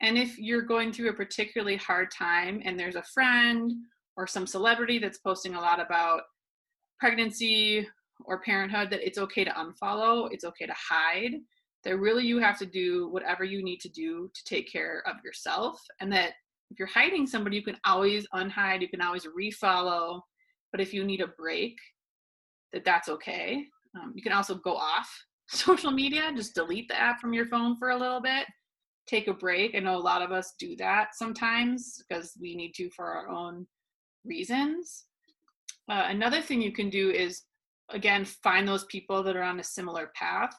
And 0.00 0.18
if 0.18 0.38
you're 0.38 0.62
going 0.62 0.92
through 0.92 1.10
a 1.10 1.14
particularly 1.14 1.76
hard 1.76 2.10
time 2.10 2.60
and 2.64 2.78
there's 2.78 2.96
a 2.96 3.02
friend 3.02 3.72
or 4.16 4.26
some 4.26 4.46
celebrity 4.46 4.98
that's 4.98 5.18
posting 5.18 5.54
a 5.54 5.60
lot 5.60 5.80
about 5.80 6.22
pregnancy 6.98 7.86
or 8.24 8.40
parenthood 8.40 8.90
that 8.90 9.04
it's 9.06 9.18
okay 9.18 9.42
to 9.42 9.50
unfollow 9.50 10.28
it's 10.30 10.44
okay 10.44 10.66
to 10.66 10.74
hide 10.76 11.32
that 11.84 11.98
really 11.98 12.24
you 12.24 12.38
have 12.38 12.58
to 12.58 12.66
do 12.66 13.08
whatever 13.08 13.44
you 13.44 13.62
need 13.62 13.80
to 13.80 13.88
do 13.88 14.30
to 14.34 14.44
take 14.44 14.70
care 14.70 15.02
of 15.06 15.16
yourself. 15.24 15.82
And 16.00 16.12
that 16.12 16.32
if 16.70 16.78
you're 16.78 16.88
hiding 16.88 17.26
somebody 17.26 17.56
you 17.56 17.62
can 17.62 17.78
always 17.84 18.26
unhide 18.34 18.80
you 18.80 18.88
can 18.88 19.00
always 19.00 19.26
refollow. 19.26 20.20
But 20.70 20.80
if 20.80 20.94
you 20.94 21.04
need 21.04 21.20
a 21.20 21.26
break 21.26 21.76
that 22.72 22.84
that's 22.84 23.08
okay 23.08 23.66
um, 23.94 24.12
you 24.14 24.22
can 24.22 24.32
also 24.32 24.54
go 24.54 24.74
off 24.76 25.10
social 25.48 25.90
media 25.90 26.32
just 26.34 26.54
delete 26.54 26.88
the 26.88 26.98
app 26.98 27.20
from 27.20 27.32
your 27.32 27.46
phone 27.46 27.76
for 27.76 27.90
a 27.90 27.98
little 27.98 28.20
bit. 28.20 28.46
Take 29.06 29.28
a 29.28 29.34
break. 29.34 29.74
I 29.74 29.80
know 29.80 29.96
a 29.96 29.98
lot 29.98 30.22
of 30.22 30.32
us 30.32 30.54
do 30.58 30.76
that 30.76 31.14
sometimes 31.14 32.02
because 32.08 32.36
we 32.40 32.54
need 32.54 32.72
to 32.76 32.88
for 32.90 33.06
our 33.06 33.28
own 33.28 33.66
reasons. 34.24 35.04
Uh, 35.90 36.06
another 36.08 36.40
thing 36.40 36.62
you 36.62 36.72
can 36.72 36.88
do 36.88 37.10
is 37.10 37.42
again 37.90 38.24
find 38.24 38.66
those 38.66 38.84
people 38.84 39.22
that 39.22 39.36
are 39.36 39.42
on 39.42 39.60
a 39.60 39.64
similar 39.64 40.10
path. 40.14 40.56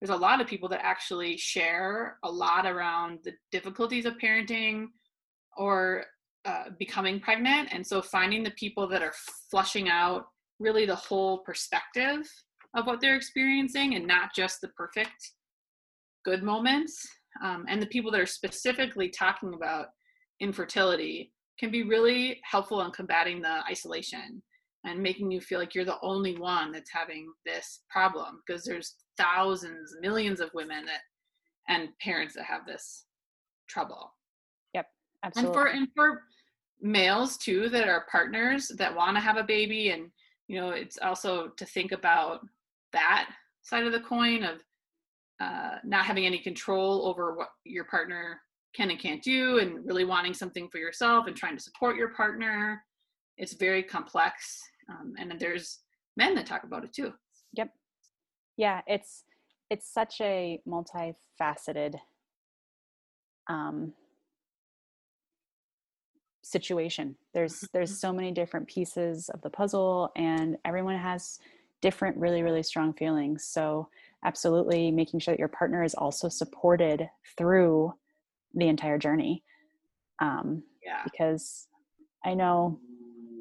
There's 0.00 0.16
a 0.16 0.16
lot 0.16 0.40
of 0.40 0.46
people 0.46 0.68
that 0.68 0.84
actually 0.84 1.36
share 1.36 2.18
a 2.22 2.30
lot 2.30 2.66
around 2.66 3.18
the 3.24 3.32
difficulties 3.50 4.04
of 4.04 4.18
parenting 4.18 4.86
or 5.56 6.04
uh, 6.44 6.64
becoming 6.78 7.18
pregnant 7.18 7.70
and 7.72 7.84
so 7.84 8.00
finding 8.00 8.44
the 8.44 8.52
people 8.52 8.86
that 8.86 9.02
are 9.02 9.14
flushing 9.50 9.88
out 9.88 10.26
really 10.60 10.86
the 10.86 10.94
whole 10.94 11.38
perspective 11.38 12.28
of 12.76 12.86
what 12.86 13.00
they're 13.00 13.16
experiencing 13.16 13.94
and 13.94 14.06
not 14.06 14.34
just 14.34 14.60
the 14.60 14.68
perfect 14.68 15.32
good 16.24 16.42
moments. 16.42 17.06
Um, 17.42 17.66
and 17.68 17.80
the 17.80 17.86
people 17.86 18.10
that 18.10 18.20
are 18.20 18.26
specifically 18.26 19.08
talking 19.08 19.54
about 19.54 19.86
infertility 20.40 21.32
can 21.58 21.70
be 21.70 21.82
really 21.82 22.40
helpful 22.44 22.82
in 22.82 22.90
combating 22.90 23.40
the 23.40 23.60
isolation 23.70 24.42
and 24.84 25.02
making 25.02 25.30
you 25.30 25.40
feel 25.40 25.58
like 25.58 25.74
you're 25.74 25.84
the 25.84 26.00
only 26.02 26.36
one 26.36 26.72
that's 26.72 26.90
having 26.92 27.32
this 27.44 27.80
problem 27.90 28.40
because 28.46 28.64
there's 28.64 28.94
thousands 29.16 29.96
millions 30.00 30.40
of 30.40 30.50
women 30.54 30.84
that 30.86 31.00
and 31.68 31.88
parents 32.00 32.34
that 32.34 32.44
have 32.44 32.64
this 32.66 33.04
trouble. 33.68 34.14
Yep 34.74 34.86
absolutely 35.24 35.48
and 35.48 35.54
for 35.54 35.66
and 35.68 35.88
for 35.94 36.22
males 36.80 37.36
too 37.36 37.68
that 37.68 37.88
are 37.88 38.06
partners 38.10 38.70
that 38.78 38.94
want 38.94 39.16
to 39.16 39.20
have 39.20 39.36
a 39.36 39.42
baby 39.42 39.90
and 39.90 40.10
you 40.46 40.60
know 40.60 40.70
it's 40.70 40.98
also 40.98 41.48
to 41.56 41.64
think 41.66 41.92
about 41.92 42.40
that 42.92 43.30
side 43.62 43.84
of 43.84 43.92
the 43.92 44.00
coin 44.00 44.42
of 44.42 44.60
uh, 45.40 45.76
not 45.84 46.04
having 46.04 46.26
any 46.26 46.38
control 46.38 47.06
over 47.06 47.36
what 47.36 47.48
your 47.64 47.84
partner 47.84 48.40
can 48.74 48.90
and 48.90 48.98
can't 48.98 49.22
do 49.22 49.58
and 49.58 49.84
really 49.86 50.04
wanting 50.04 50.34
something 50.34 50.68
for 50.68 50.78
yourself 50.78 51.26
and 51.26 51.36
trying 51.36 51.56
to 51.56 51.62
support 51.62 51.96
your 51.96 52.08
partner. 52.10 52.82
It's 53.36 53.54
very 53.54 53.82
complex 53.82 54.60
um, 54.90 55.14
and 55.18 55.38
there's 55.38 55.80
men 56.16 56.34
that 56.34 56.46
talk 56.46 56.64
about 56.64 56.84
it 56.84 56.92
too. 56.92 57.12
Yep. 57.54 57.70
Yeah 58.56 58.80
it's 58.86 59.24
it's 59.70 59.92
such 59.92 60.20
a 60.20 60.60
multifaceted 60.66 61.96
um, 63.48 63.92
situation. 66.42 67.16
There's 67.34 67.64
there's 67.72 67.90
mm-hmm. 67.90 67.96
so 67.96 68.12
many 68.12 68.32
different 68.32 68.66
pieces 68.66 69.28
of 69.28 69.40
the 69.42 69.50
puzzle 69.50 70.10
and 70.16 70.56
everyone 70.64 70.96
has 70.96 71.38
different 71.80 72.16
really 72.16 72.42
really 72.42 72.62
strong 72.62 72.92
feelings. 72.94 73.46
So 73.46 73.88
absolutely 74.24 74.90
making 74.90 75.20
sure 75.20 75.32
that 75.32 75.38
your 75.38 75.48
partner 75.48 75.82
is 75.84 75.94
also 75.94 76.28
supported 76.28 77.08
through 77.36 77.92
the 78.54 78.68
entire 78.68 78.98
journey 78.98 79.44
um, 80.20 80.62
yeah. 80.84 81.02
because 81.04 81.68
i 82.24 82.34
know 82.34 82.78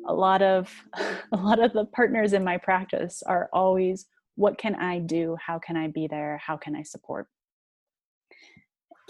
a 0.08 0.14
lot 0.14 0.42
of 0.42 0.72
a 1.32 1.38
lot 1.38 1.60
of 1.60 1.74
the 1.74 1.86
partners 1.86 2.34
in 2.34 2.44
my 2.44 2.58
practice 2.58 3.24
are 3.26 3.50
always 3.54 4.06
what 4.36 4.58
can 4.60 4.76
i 4.76 5.00
do? 5.00 5.36
How 5.44 5.58
can 5.58 5.76
i 5.76 5.88
be 5.88 6.08
there? 6.08 6.40
How 6.46 6.58
can 6.58 6.76
i 6.76 6.84
support? 6.84 7.28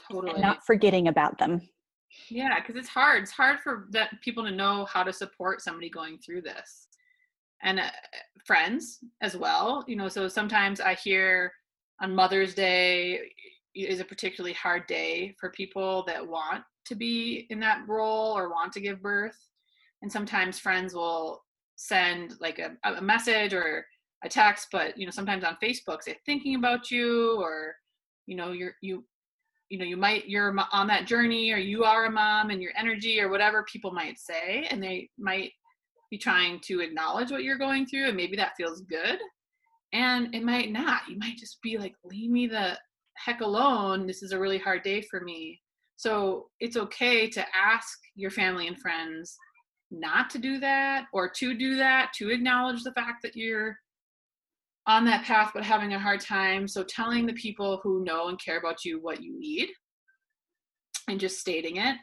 Totally. 0.09 0.33
and 0.33 0.41
not 0.41 0.65
forgetting 0.65 1.09
about 1.09 1.37
them. 1.37 1.61
Yeah 2.29 2.59
because 2.59 2.77
it's 2.77 2.87
hard. 2.87 3.23
It's 3.23 3.31
hard 3.31 3.59
for 3.59 3.87
that 3.91 4.21
people 4.21 4.45
to 4.45 4.51
know 4.51 4.85
how 4.85 5.03
to 5.03 5.11
support 5.11 5.61
somebody 5.61 5.89
going 5.89 6.17
through 6.19 6.43
this 6.43 6.86
and 7.63 7.79
uh, 7.79 7.89
friends 8.45 8.99
as 9.21 9.35
well 9.35 9.83
you 9.87 9.95
know 9.95 10.07
so 10.07 10.27
sometimes 10.27 10.79
i 10.79 10.93
hear 10.93 11.51
on 12.01 12.13
mother's 12.13 12.53
day 12.53 13.19
is 13.85 13.99
a 13.99 14.05
particularly 14.05 14.53
hard 14.53 14.87
day 14.87 15.35
for 15.39 15.49
people 15.51 16.03
that 16.07 16.25
want 16.25 16.63
to 16.85 16.95
be 16.95 17.45
in 17.49 17.59
that 17.59 17.87
role 17.87 18.35
or 18.37 18.49
want 18.49 18.71
to 18.73 18.81
give 18.81 19.01
birth. 19.01 19.37
And 20.01 20.11
sometimes 20.11 20.59
friends 20.59 20.93
will 20.93 21.43
send 21.75 22.35
like 22.39 22.59
a, 22.59 22.71
a 22.83 23.01
message 23.01 23.53
or 23.53 23.85
a 24.23 24.29
text 24.29 24.69
but 24.71 24.97
you 24.97 25.05
know 25.05 25.11
sometimes 25.11 25.43
on 25.43 25.55
facebook 25.63 26.01
say 26.01 26.17
thinking 26.25 26.55
about 26.55 26.89
you 26.89 27.39
or 27.39 27.75
you 28.25 28.35
know 28.35 28.51
you're 28.51 28.73
you 28.81 29.05
you 29.69 29.77
know 29.77 29.85
you 29.85 29.95
might 29.95 30.27
you're 30.27 30.55
on 30.71 30.87
that 30.87 31.05
journey 31.05 31.51
or 31.51 31.57
you 31.57 31.83
are 31.83 32.07
a 32.07 32.11
mom 32.11 32.49
and 32.49 32.59
your 32.59 32.71
energy 32.75 33.21
or 33.21 33.29
whatever 33.29 33.61
people 33.71 33.91
might 33.91 34.17
say 34.17 34.65
and 34.71 34.81
they 34.81 35.07
might 35.19 35.51
be 36.09 36.17
trying 36.17 36.59
to 36.61 36.81
acknowledge 36.81 37.31
what 37.31 37.43
you're 37.43 37.57
going 37.57 37.85
through 37.85 38.07
and 38.07 38.17
maybe 38.17 38.35
that 38.37 38.55
feels 38.57 38.81
good. 38.81 39.19
And 39.93 40.33
it 40.33 40.43
might 40.43 40.71
not. 40.71 41.01
You 41.09 41.17
might 41.17 41.37
just 41.37 41.61
be 41.61 41.77
like 41.77 41.95
leave 42.03 42.29
me 42.31 42.47
the 42.47 42.77
heck 43.15 43.41
alone. 43.41 44.07
This 44.07 44.21
is 44.23 44.31
a 44.31 44.39
really 44.39 44.57
hard 44.57 44.83
day 44.83 45.01
for 45.01 45.21
me. 45.21 45.59
So 45.95 46.47
it's 46.59 46.77
okay 46.77 47.29
to 47.29 47.45
ask 47.55 47.97
your 48.15 48.29
family 48.29 48.67
and 48.67 48.79
friends 48.79 49.35
not 49.89 50.29
to 50.31 50.37
do 50.37 50.59
that 50.59 51.05
or 51.13 51.29
to 51.29 51.57
do 51.57 51.77
that 51.77 52.11
to 52.17 52.29
acknowledge 52.29 52.83
the 52.83 52.91
fact 52.91 53.23
that 53.23 53.35
you're 53.35 53.77
on 54.85 55.05
that 55.05 55.25
path 55.25 55.51
but 55.53 55.63
having 55.63 55.93
a 55.93 55.99
hard 55.99 56.19
time. 56.19 56.67
So 56.67 56.83
telling 56.83 57.25
the 57.25 57.33
people 57.33 57.79
who 57.83 58.03
know 58.03 58.27
and 58.27 58.39
care 58.43 58.57
about 58.57 58.85
you 58.85 59.01
what 59.01 59.21
you 59.21 59.39
need 59.39 59.69
and 61.07 61.19
just 61.19 61.39
stating 61.39 61.77
it 61.77 61.95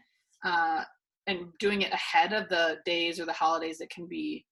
uh, 0.45 0.85
and 1.27 1.47
doing 1.59 1.83
it 1.83 1.93
ahead 1.93 2.33
of 2.33 2.49
the 2.49 2.79
days 2.85 3.19
or 3.19 3.25
the 3.25 3.33
holidays 3.33 3.79
that 3.79 3.91
can 3.91 4.07
be 4.07 4.45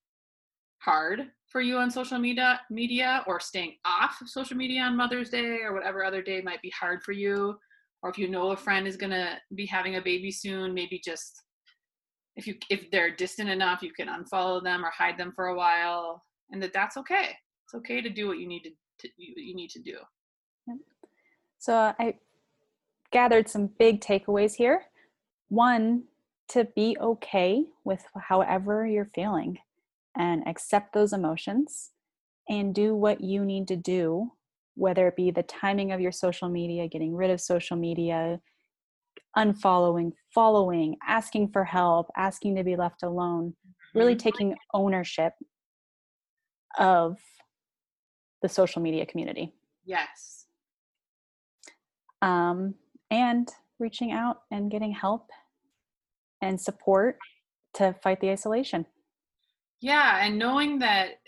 hard 0.79 1.31
for 1.49 1.61
you 1.61 1.77
on 1.77 1.91
social 1.91 2.19
media 2.19 2.61
media 2.71 3.23
or 3.27 3.39
staying 3.39 3.75
off 3.85 4.21
of 4.21 4.29
social 4.29 4.57
media 4.57 4.83
on 4.83 4.97
mother's 4.97 5.31
day 5.31 5.59
or 5.63 5.73
whatever 5.75 6.05
other 6.05 6.23
day 6.23 6.41
might 6.41 6.63
be 6.63 6.73
hard 6.79 7.03
for 7.03 7.13
you. 7.13 7.57
Or 8.03 8.11
if 8.11 8.19
you 8.19 8.29
know 8.29 8.51
a 8.51 8.57
friend 8.57 8.87
is 8.87 8.97
going 8.97 9.13
to 9.13 9.37
be 9.55 9.67
having 9.67 9.97
a 9.97 10.03
baby 10.03 10.31
soon 10.31 10.75
maybe 10.75 11.01
just 11.05 11.41
if 12.35 12.47
you 12.47 12.57
if 12.71 12.91
they're 12.91 13.15
distant 13.15 13.49
enough 13.49 13.83
you 13.83 13.93
can 13.93 14.09
unfollow 14.09 14.63
them 14.63 14.85
or 14.85 14.91
hide 14.91 15.19
them 15.19 15.33
for 15.37 15.49
a 15.49 15.57
while 15.57 16.25
and 16.51 16.63
that 16.63 16.73
that's 16.73 16.97
okay. 16.97 17.37
It's 17.65 17.75
okay 17.75 18.01
to 18.01 18.11
do 18.11 18.27
what 18.27 18.39
you 18.39 18.47
need 18.47 18.65
to, 18.65 18.71
to 19.01 19.09
you, 19.17 19.35
you 19.37 19.55
need 19.55 19.71
to 19.71 19.81
do. 19.81 19.99
So 21.59 21.75
uh, 21.75 21.93
i 22.01 22.15
gathered 23.13 23.49
some 23.49 23.69
big 23.79 24.01
takeaways 24.01 24.55
here. 24.55 24.87
One 25.49 26.05
to 26.51 26.67
be 26.77 26.97
okay 27.01 27.65
with 27.85 28.05
however 28.29 28.87
you're 28.87 29.11
feeling 29.15 29.59
and 30.17 30.47
accept 30.47 30.93
those 30.93 31.13
emotions 31.13 31.91
and 32.49 32.75
do 32.75 32.95
what 32.95 33.21
you 33.21 33.45
need 33.45 33.69
to 33.69 33.77
do 33.77 34.31
whether 34.75 35.09
it 35.09 35.17
be 35.17 35.31
the 35.31 35.43
timing 35.43 35.93
of 35.93 36.01
your 36.01 36.13
social 36.13 36.49
media 36.49 36.89
getting 36.89 37.15
rid 37.15 37.31
of 37.31 37.41
social 37.41 37.77
media 37.77 38.41
unfollowing, 39.37 40.13
following, 40.35 40.97
asking 41.07 41.49
for 41.49 41.65
help, 41.65 42.11
asking 42.17 42.57
to 42.57 42.65
be 42.65 42.77
left 42.77 43.03
alone, 43.03 43.55
really 43.95 44.15
mm-hmm. 44.15 44.19
taking 44.19 44.57
ownership 44.75 45.33
of 46.79 47.19
the 48.43 48.49
social 48.49 48.83
media 48.83 49.07
community. 49.07 49.53
Yes. 49.85 50.47
Um, 52.21 52.75
and 53.11 53.49
reaching 53.79 54.13
out 54.13 54.43
and 54.51 54.71
getting 54.71 54.93
help 54.93 55.31
and 56.43 56.61
support 56.61 57.17
to 57.75 57.95
fight 58.03 58.21
the 58.21 58.31
isolation. 58.31 58.85
Yeah, 59.81 60.25
and 60.25 60.39
knowing 60.39 60.79
that 60.81 61.21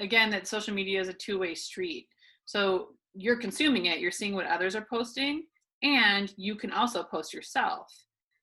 again 0.00 0.30
that 0.30 0.48
social 0.48 0.74
media 0.74 1.00
is 1.00 1.08
a 1.08 1.12
two-way 1.12 1.54
street. 1.54 2.08
So 2.46 2.88
you're 3.14 3.36
consuming 3.36 3.86
it, 3.86 4.00
you're 4.00 4.10
seeing 4.10 4.34
what 4.34 4.46
others 4.46 4.74
are 4.74 4.86
posting, 4.90 5.44
and 5.82 6.34
you 6.36 6.56
can 6.56 6.72
also 6.72 7.04
post 7.04 7.32
yourself. 7.32 7.86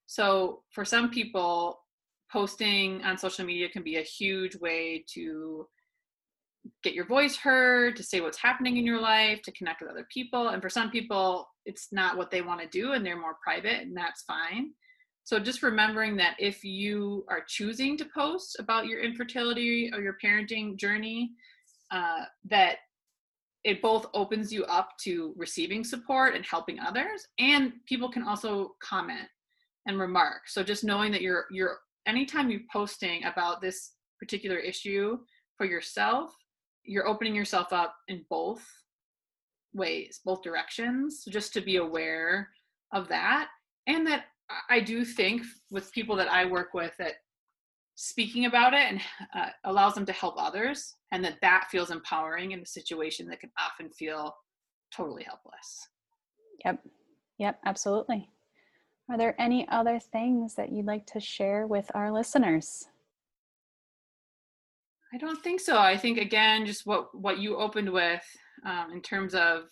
So 0.06 0.62
for 0.72 0.86
some 0.86 1.10
people, 1.10 1.80
posting 2.32 3.02
on 3.04 3.18
social 3.18 3.46
media 3.46 3.68
can 3.68 3.84
be 3.84 3.98
a 3.98 4.02
huge 4.02 4.56
way 4.56 5.04
to 5.14 5.68
get 6.84 6.94
your 6.94 7.06
voice 7.06 7.36
heard, 7.36 7.96
to 7.98 8.04
say 8.04 8.22
what's 8.22 8.38
happening 8.38 8.78
in 8.78 8.86
your 8.86 9.02
life, 9.02 9.42
to 9.42 9.52
connect 9.52 9.82
with 9.82 9.90
other 9.90 10.08
people. 10.14 10.50
And 10.50 10.62
for 10.62 10.70
some 10.70 10.92
people, 10.92 11.50
it's 11.66 11.90
not 11.92 12.18
what 12.18 12.32
they 12.32 12.42
want 12.42 12.62
to 12.62 12.68
do 12.68 12.94
and 12.94 13.06
they're 13.06 13.20
more 13.20 13.36
private, 13.44 13.82
and 13.82 13.96
that's 13.96 14.24
fine. 14.24 14.72
So 15.32 15.40
just 15.40 15.64
remembering 15.64 16.18
that 16.18 16.36
if 16.40 16.62
you 16.62 17.24
are 17.30 17.40
choosing 17.48 17.96
to 17.96 18.04
post 18.04 18.58
about 18.60 18.88
your 18.88 19.00
infertility 19.00 19.90
or 19.94 20.02
your 20.02 20.18
parenting 20.22 20.76
journey, 20.76 21.32
uh, 21.90 22.26
that 22.50 22.80
it 23.64 23.82
both 23.82 24.08
opens 24.14 24.52
you 24.52 24.66
up 24.66 24.90
to 25.04 25.34
receiving 25.38 25.86
support 25.86 26.36
and 26.36 26.46
helping 26.46 26.82
others 26.82 27.30
and 27.40 27.72
people 27.86 28.12
can 28.12 28.24
also 28.24 28.76
comment 28.84 29.26
and 29.86 29.98
remark. 29.98 30.50
So 30.50 30.64
just 30.64 30.84
knowing 30.84 31.14
that 31.14 31.22
you're 31.22 31.46
you're 31.50 31.78
anytime 32.06 32.52
you're 32.52 32.68
posting 32.70 33.24
about 33.24 33.62
this 33.62 33.94
particular 34.20 34.58
issue 34.58 35.18
for 35.56 35.66
yourself 35.66 36.36
you're 36.84 37.08
opening 37.08 37.36
yourself 37.36 37.72
up 37.72 37.96
in 38.10 38.26
both 38.30 38.68
ways 39.74 40.20
both 40.26 40.42
directions 40.42 41.24
so 41.24 41.32
just 41.32 41.54
to 41.54 41.62
be 41.62 41.78
aware 41.78 42.50
of 42.92 43.08
that 43.08 43.48
and 43.88 44.06
that 44.06 44.26
i 44.70 44.80
do 44.80 45.04
think 45.06 45.44
with 45.70 45.92
people 45.92 46.16
that 46.16 46.32
i 46.32 46.46
work 46.46 46.74
with 46.74 46.96
that 46.98 47.14
speaking 47.96 48.46
about 48.46 48.74
it 48.74 48.80
and 48.80 49.02
uh, 49.36 49.50
allows 49.66 49.94
them 49.94 50.06
to 50.06 50.12
help 50.12 50.36
others 50.38 50.96
and 51.12 51.24
that 51.24 51.40
that 51.42 51.68
feels 51.70 51.92
empowering 51.92 52.52
in 52.52 52.60
a 52.60 52.66
situation 52.66 53.28
that 53.28 53.40
can 53.40 53.52
often 53.60 53.90
feel 53.92 54.36
totally 54.92 55.24
helpless. 55.24 55.88
Yep. 56.66 56.84
Yep. 57.38 57.60
Absolutely. 57.66 58.30
Are 59.10 59.18
there 59.18 59.40
any 59.40 59.68
other 59.70 60.00
things 60.00 60.56
that 60.56 60.72
you'd 60.72 60.86
like 60.86 61.06
to 61.08 61.20
share 61.20 61.68
with 61.68 61.92
our 61.94 62.12
listeners? 62.12 62.86
I 65.14 65.18
don't 65.18 65.44
think 65.44 65.60
so. 65.60 65.78
I 65.78 65.98
think 65.98 66.18
again 66.18 66.66
just 66.66 66.86
what 66.86 67.14
what 67.14 67.40
you 67.40 67.58
opened 67.58 67.92
with 67.92 68.24
um, 68.66 68.92
in 68.94 69.02
terms 69.02 69.36
of 69.36 69.64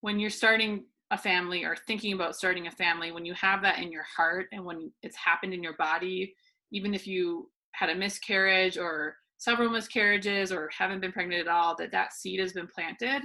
when 0.00 0.18
you're 0.18 0.30
starting 0.30 0.86
a 1.12 1.18
family 1.18 1.64
or 1.64 1.76
thinking 1.86 2.14
about 2.14 2.34
starting 2.34 2.66
a 2.66 2.70
family 2.70 3.12
when 3.12 3.24
you 3.24 3.34
have 3.34 3.62
that 3.62 3.78
in 3.78 3.92
your 3.92 4.04
heart 4.16 4.46
and 4.50 4.64
when 4.64 4.90
it's 5.02 5.16
happened 5.16 5.54
in 5.54 5.62
your 5.62 5.76
body 5.76 6.34
even 6.72 6.94
if 6.94 7.06
you 7.06 7.48
had 7.72 7.90
a 7.90 7.94
miscarriage 7.94 8.78
or 8.78 9.16
several 9.38 9.68
miscarriages 9.68 10.52
or 10.52 10.70
haven't 10.76 11.00
been 11.00 11.12
pregnant 11.12 11.40
at 11.40 11.52
all 11.52 11.76
that 11.76 11.92
that 11.92 12.12
seed 12.12 12.40
has 12.40 12.52
been 12.52 12.66
planted 12.66 13.22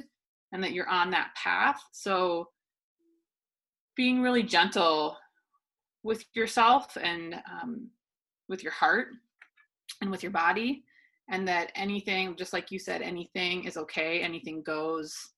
and 0.52 0.63
that 0.63 0.71
you're 0.71 0.89
on 0.89 1.10
that 1.12 1.30
path. 1.36 1.80
So 1.91 2.50
being 3.95 4.21
really 4.21 4.43
gentle 4.43 5.17
with 6.04 6.23
yourself 6.34 6.97
and 7.02 7.36
um, 7.52 7.89
with 8.47 8.63
your 8.63 8.71
heart 8.71 9.10
and 10.02 10.10
with 10.10 10.23
your 10.23 10.32
body 10.32 10.84
and 11.30 11.47
that 11.47 11.71
anything 11.76 12.36
just 12.38 12.54
like 12.54 12.71
you 12.71 12.80
said 12.80 13.02
anything 13.02 13.65
is 13.65 13.76
okay 13.76 14.21
anything 14.21 14.62
goes 14.62 15.34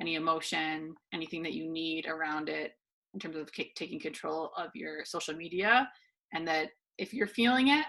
any 0.00 0.14
emotion 0.14 0.94
anything 1.12 1.42
that 1.42 1.52
you 1.52 1.70
need 1.70 2.06
around 2.06 2.48
it 2.48 2.72
in 3.14 3.20
terms 3.20 3.36
of 3.36 3.48
c- 3.54 3.72
taking 3.76 4.00
control 4.00 4.50
of 4.56 4.70
your 4.74 5.04
social 5.04 5.34
media 5.34 5.88
and 6.32 6.46
that 6.46 6.68
if 6.98 7.12
you're 7.14 7.26
feeling 7.26 7.68
it 7.68 7.86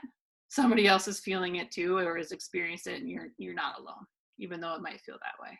somebody 0.49 0.87
else 0.87 1.07
is 1.07 1.19
feeling 1.19 1.55
it 1.57 1.71
too 1.71 1.97
or 1.97 2.17
has 2.17 2.31
experienced 2.31 2.87
it 2.87 2.99
and 3.01 3.09
you're 3.09 3.27
you're 3.37 3.53
not 3.53 3.79
alone 3.79 4.05
even 4.39 4.59
though 4.59 4.73
it 4.75 4.81
might 4.81 5.01
feel 5.01 5.15
that 5.15 5.41
way. 5.41 5.57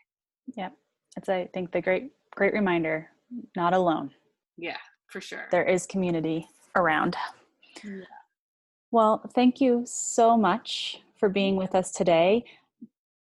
Yeah 0.55 0.69
that's 1.15 1.29
i 1.29 1.47
think 1.53 1.71
the 1.71 1.81
great 1.81 2.12
great 2.36 2.53
reminder 2.53 3.10
not 3.55 3.73
alone. 3.73 4.12
Yeah 4.58 4.77
for 5.08 5.21
sure. 5.21 5.47
There 5.51 5.63
is 5.65 5.86
community 5.86 6.47
around. 6.75 7.15
Yeah. 7.84 8.01
well 8.91 9.21
thank 9.34 9.60
you 9.62 9.84
so 9.86 10.38
much 10.38 11.01
for 11.17 11.29
being 11.29 11.55
with 11.55 11.73
us 11.75 11.91
today 11.91 12.43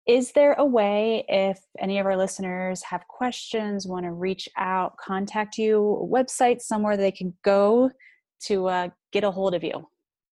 is 0.10 0.32
there 0.32 0.54
a 0.54 0.66
way 0.66 1.24
if 1.28 1.60
any 1.78 2.00
of 2.00 2.06
our 2.06 2.18
listeners 2.18 2.82
have 2.84 3.08
questions 3.08 3.88
want 3.88 4.06
to 4.06 4.12
reach 4.12 4.50
out 4.58 4.98
contact 4.98 5.58
you 5.58 6.08
website 6.12 6.62
somewhere 6.62 6.98
they 6.98 7.12
can 7.12 7.34
go 7.44 7.90
to 8.42 8.68
uh, 8.68 8.90
get 9.12 9.24
a 9.24 9.32
hold 9.32 9.54
of 9.54 9.64
you 9.64 9.88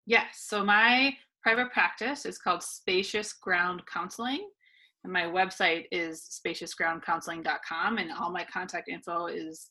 Yes. 0.06 0.44
So 0.46 0.64
my 0.64 1.12
private 1.42 1.72
practice 1.72 2.24
is 2.24 2.38
called 2.38 2.62
Spacious 2.62 3.32
Ground 3.32 3.82
Counseling. 3.92 4.48
And 5.04 5.12
my 5.12 5.24
website 5.24 5.84
is 5.90 6.40
spaciousgroundcounseling.com. 6.46 7.98
And 7.98 8.12
all 8.12 8.30
my 8.30 8.44
contact 8.44 8.88
info 8.88 9.26
is 9.26 9.70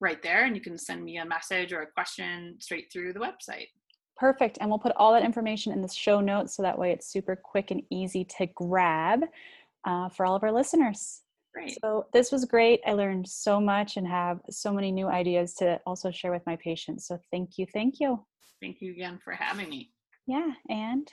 right 0.00 0.22
there. 0.22 0.44
And 0.44 0.56
you 0.56 0.60
can 0.60 0.76
send 0.76 1.04
me 1.04 1.18
a 1.18 1.24
message 1.24 1.72
or 1.72 1.82
a 1.82 1.90
question 1.90 2.56
straight 2.60 2.86
through 2.92 3.12
the 3.12 3.20
website. 3.20 3.68
Perfect. 4.16 4.58
And 4.60 4.70
we'll 4.70 4.78
put 4.78 4.92
all 4.96 5.12
that 5.12 5.22
information 5.22 5.72
in 5.72 5.82
the 5.82 5.88
show 5.88 6.20
notes 6.20 6.56
so 6.56 6.62
that 6.62 6.78
way 6.78 6.90
it's 6.90 7.06
super 7.06 7.36
quick 7.36 7.70
and 7.70 7.82
easy 7.90 8.24
to 8.38 8.46
grab 8.46 9.24
uh, 9.84 10.08
for 10.08 10.24
all 10.24 10.34
of 10.34 10.42
our 10.42 10.52
listeners. 10.52 11.22
Great. 11.52 11.78
So 11.82 12.06
this 12.12 12.32
was 12.32 12.44
great. 12.44 12.80
I 12.86 12.92
learned 12.92 13.28
so 13.28 13.60
much 13.60 13.96
and 13.96 14.06
have 14.06 14.40
so 14.50 14.72
many 14.72 14.92
new 14.92 15.08
ideas 15.08 15.54
to 15.54 15.80
also 15.86 16.10
share 16.10 16.30
with 16.30 16.42
my 16.46 16.56
patients. 16.56 17.06
So 17.06 17.18
thank 17.30 17.56
you. 17.56 17.66
Thank 17.72 18.00
you. 18.00 18.24
Thank 18.60 18.80
you 18.80 18.92
again 18.92 19.18
for 19.22 19.32
having 19.32 19.68
me. 19.70 19.90
Yeah. 20.26 20.50
And 20.68 21.10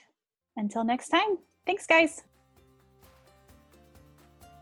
until 0.58 0.84
next 0.84 1.10
time, 1.10 1.38
thanks, 1.66 1.86
guys. 1.86 2.24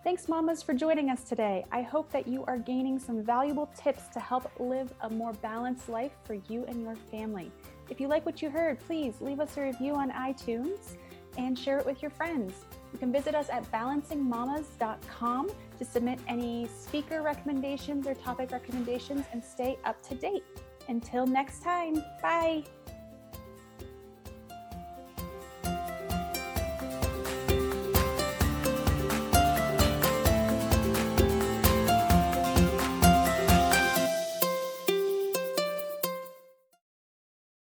Thanks, 0.03 0.27
mamas, 0.27 0.63
for 0.63 0.73
joining 0.73 1.11
us 1.11 1.23
today. 1.23 1.63
I 1.71 1.83
hope 1.83 2.11
that 2.11 2.27
you 2.27 2.43
are 2.45 2.57
gaining 2.57 2.97
some 2.97 3.23
valuable 3.23 3.71
tips 3.77 4.07
to 4.13 4.19
help 4.19 4.51
live 4.59 4.91
a 5.01 5.09
more 5.11 5.33
balanced 5.33 5.89
life 5.89 6.13
for 6.23 6.33
you 6.49 6.65
and 6.65 6.81
your 6.81 6.95
family. 6.95 7.51
If 7.91 7.99
you 7.99 8.07
like 8.07 8.25
what 8.25 8.41
you 8.41 8.49
heard, 8.49 8.79
please 8.79 9.15
leave 9.19 9.41
us 9.41 9.57
a 9.57 9.61
review 9.61 9.95
on 9.95 10.11
iTunes 10.11 10.95
and 11.37 11.59
share 11.59 11.77
it 11.77 11.85
with 11.85 12.01
your 12.01 12.09
friends. 12.09 12.53
You 12.93 12.99
can 12.99 13.11
visit 13.11 13.35
us 13.35 13.49
at 13.49 13.69
balancingmamas.com 13.69 15.49
to 15.77 15.85
submit 15.85 16.19
any 16.25 16.69
speaker 16.73 17.21
recommendations 17.21 18.07
or 18.07 18.13
topic 18.13 18.51
recommendations 18.51 19.25
and 19.33 19.43
stay 19.43 19.77
up 19.83 20.01
to 20.07 20.15
date. 20.15 20.45
Until 20.87 21.27
next 21.27 21.63
time, 21.63 22.01
bye. 22.21 22.63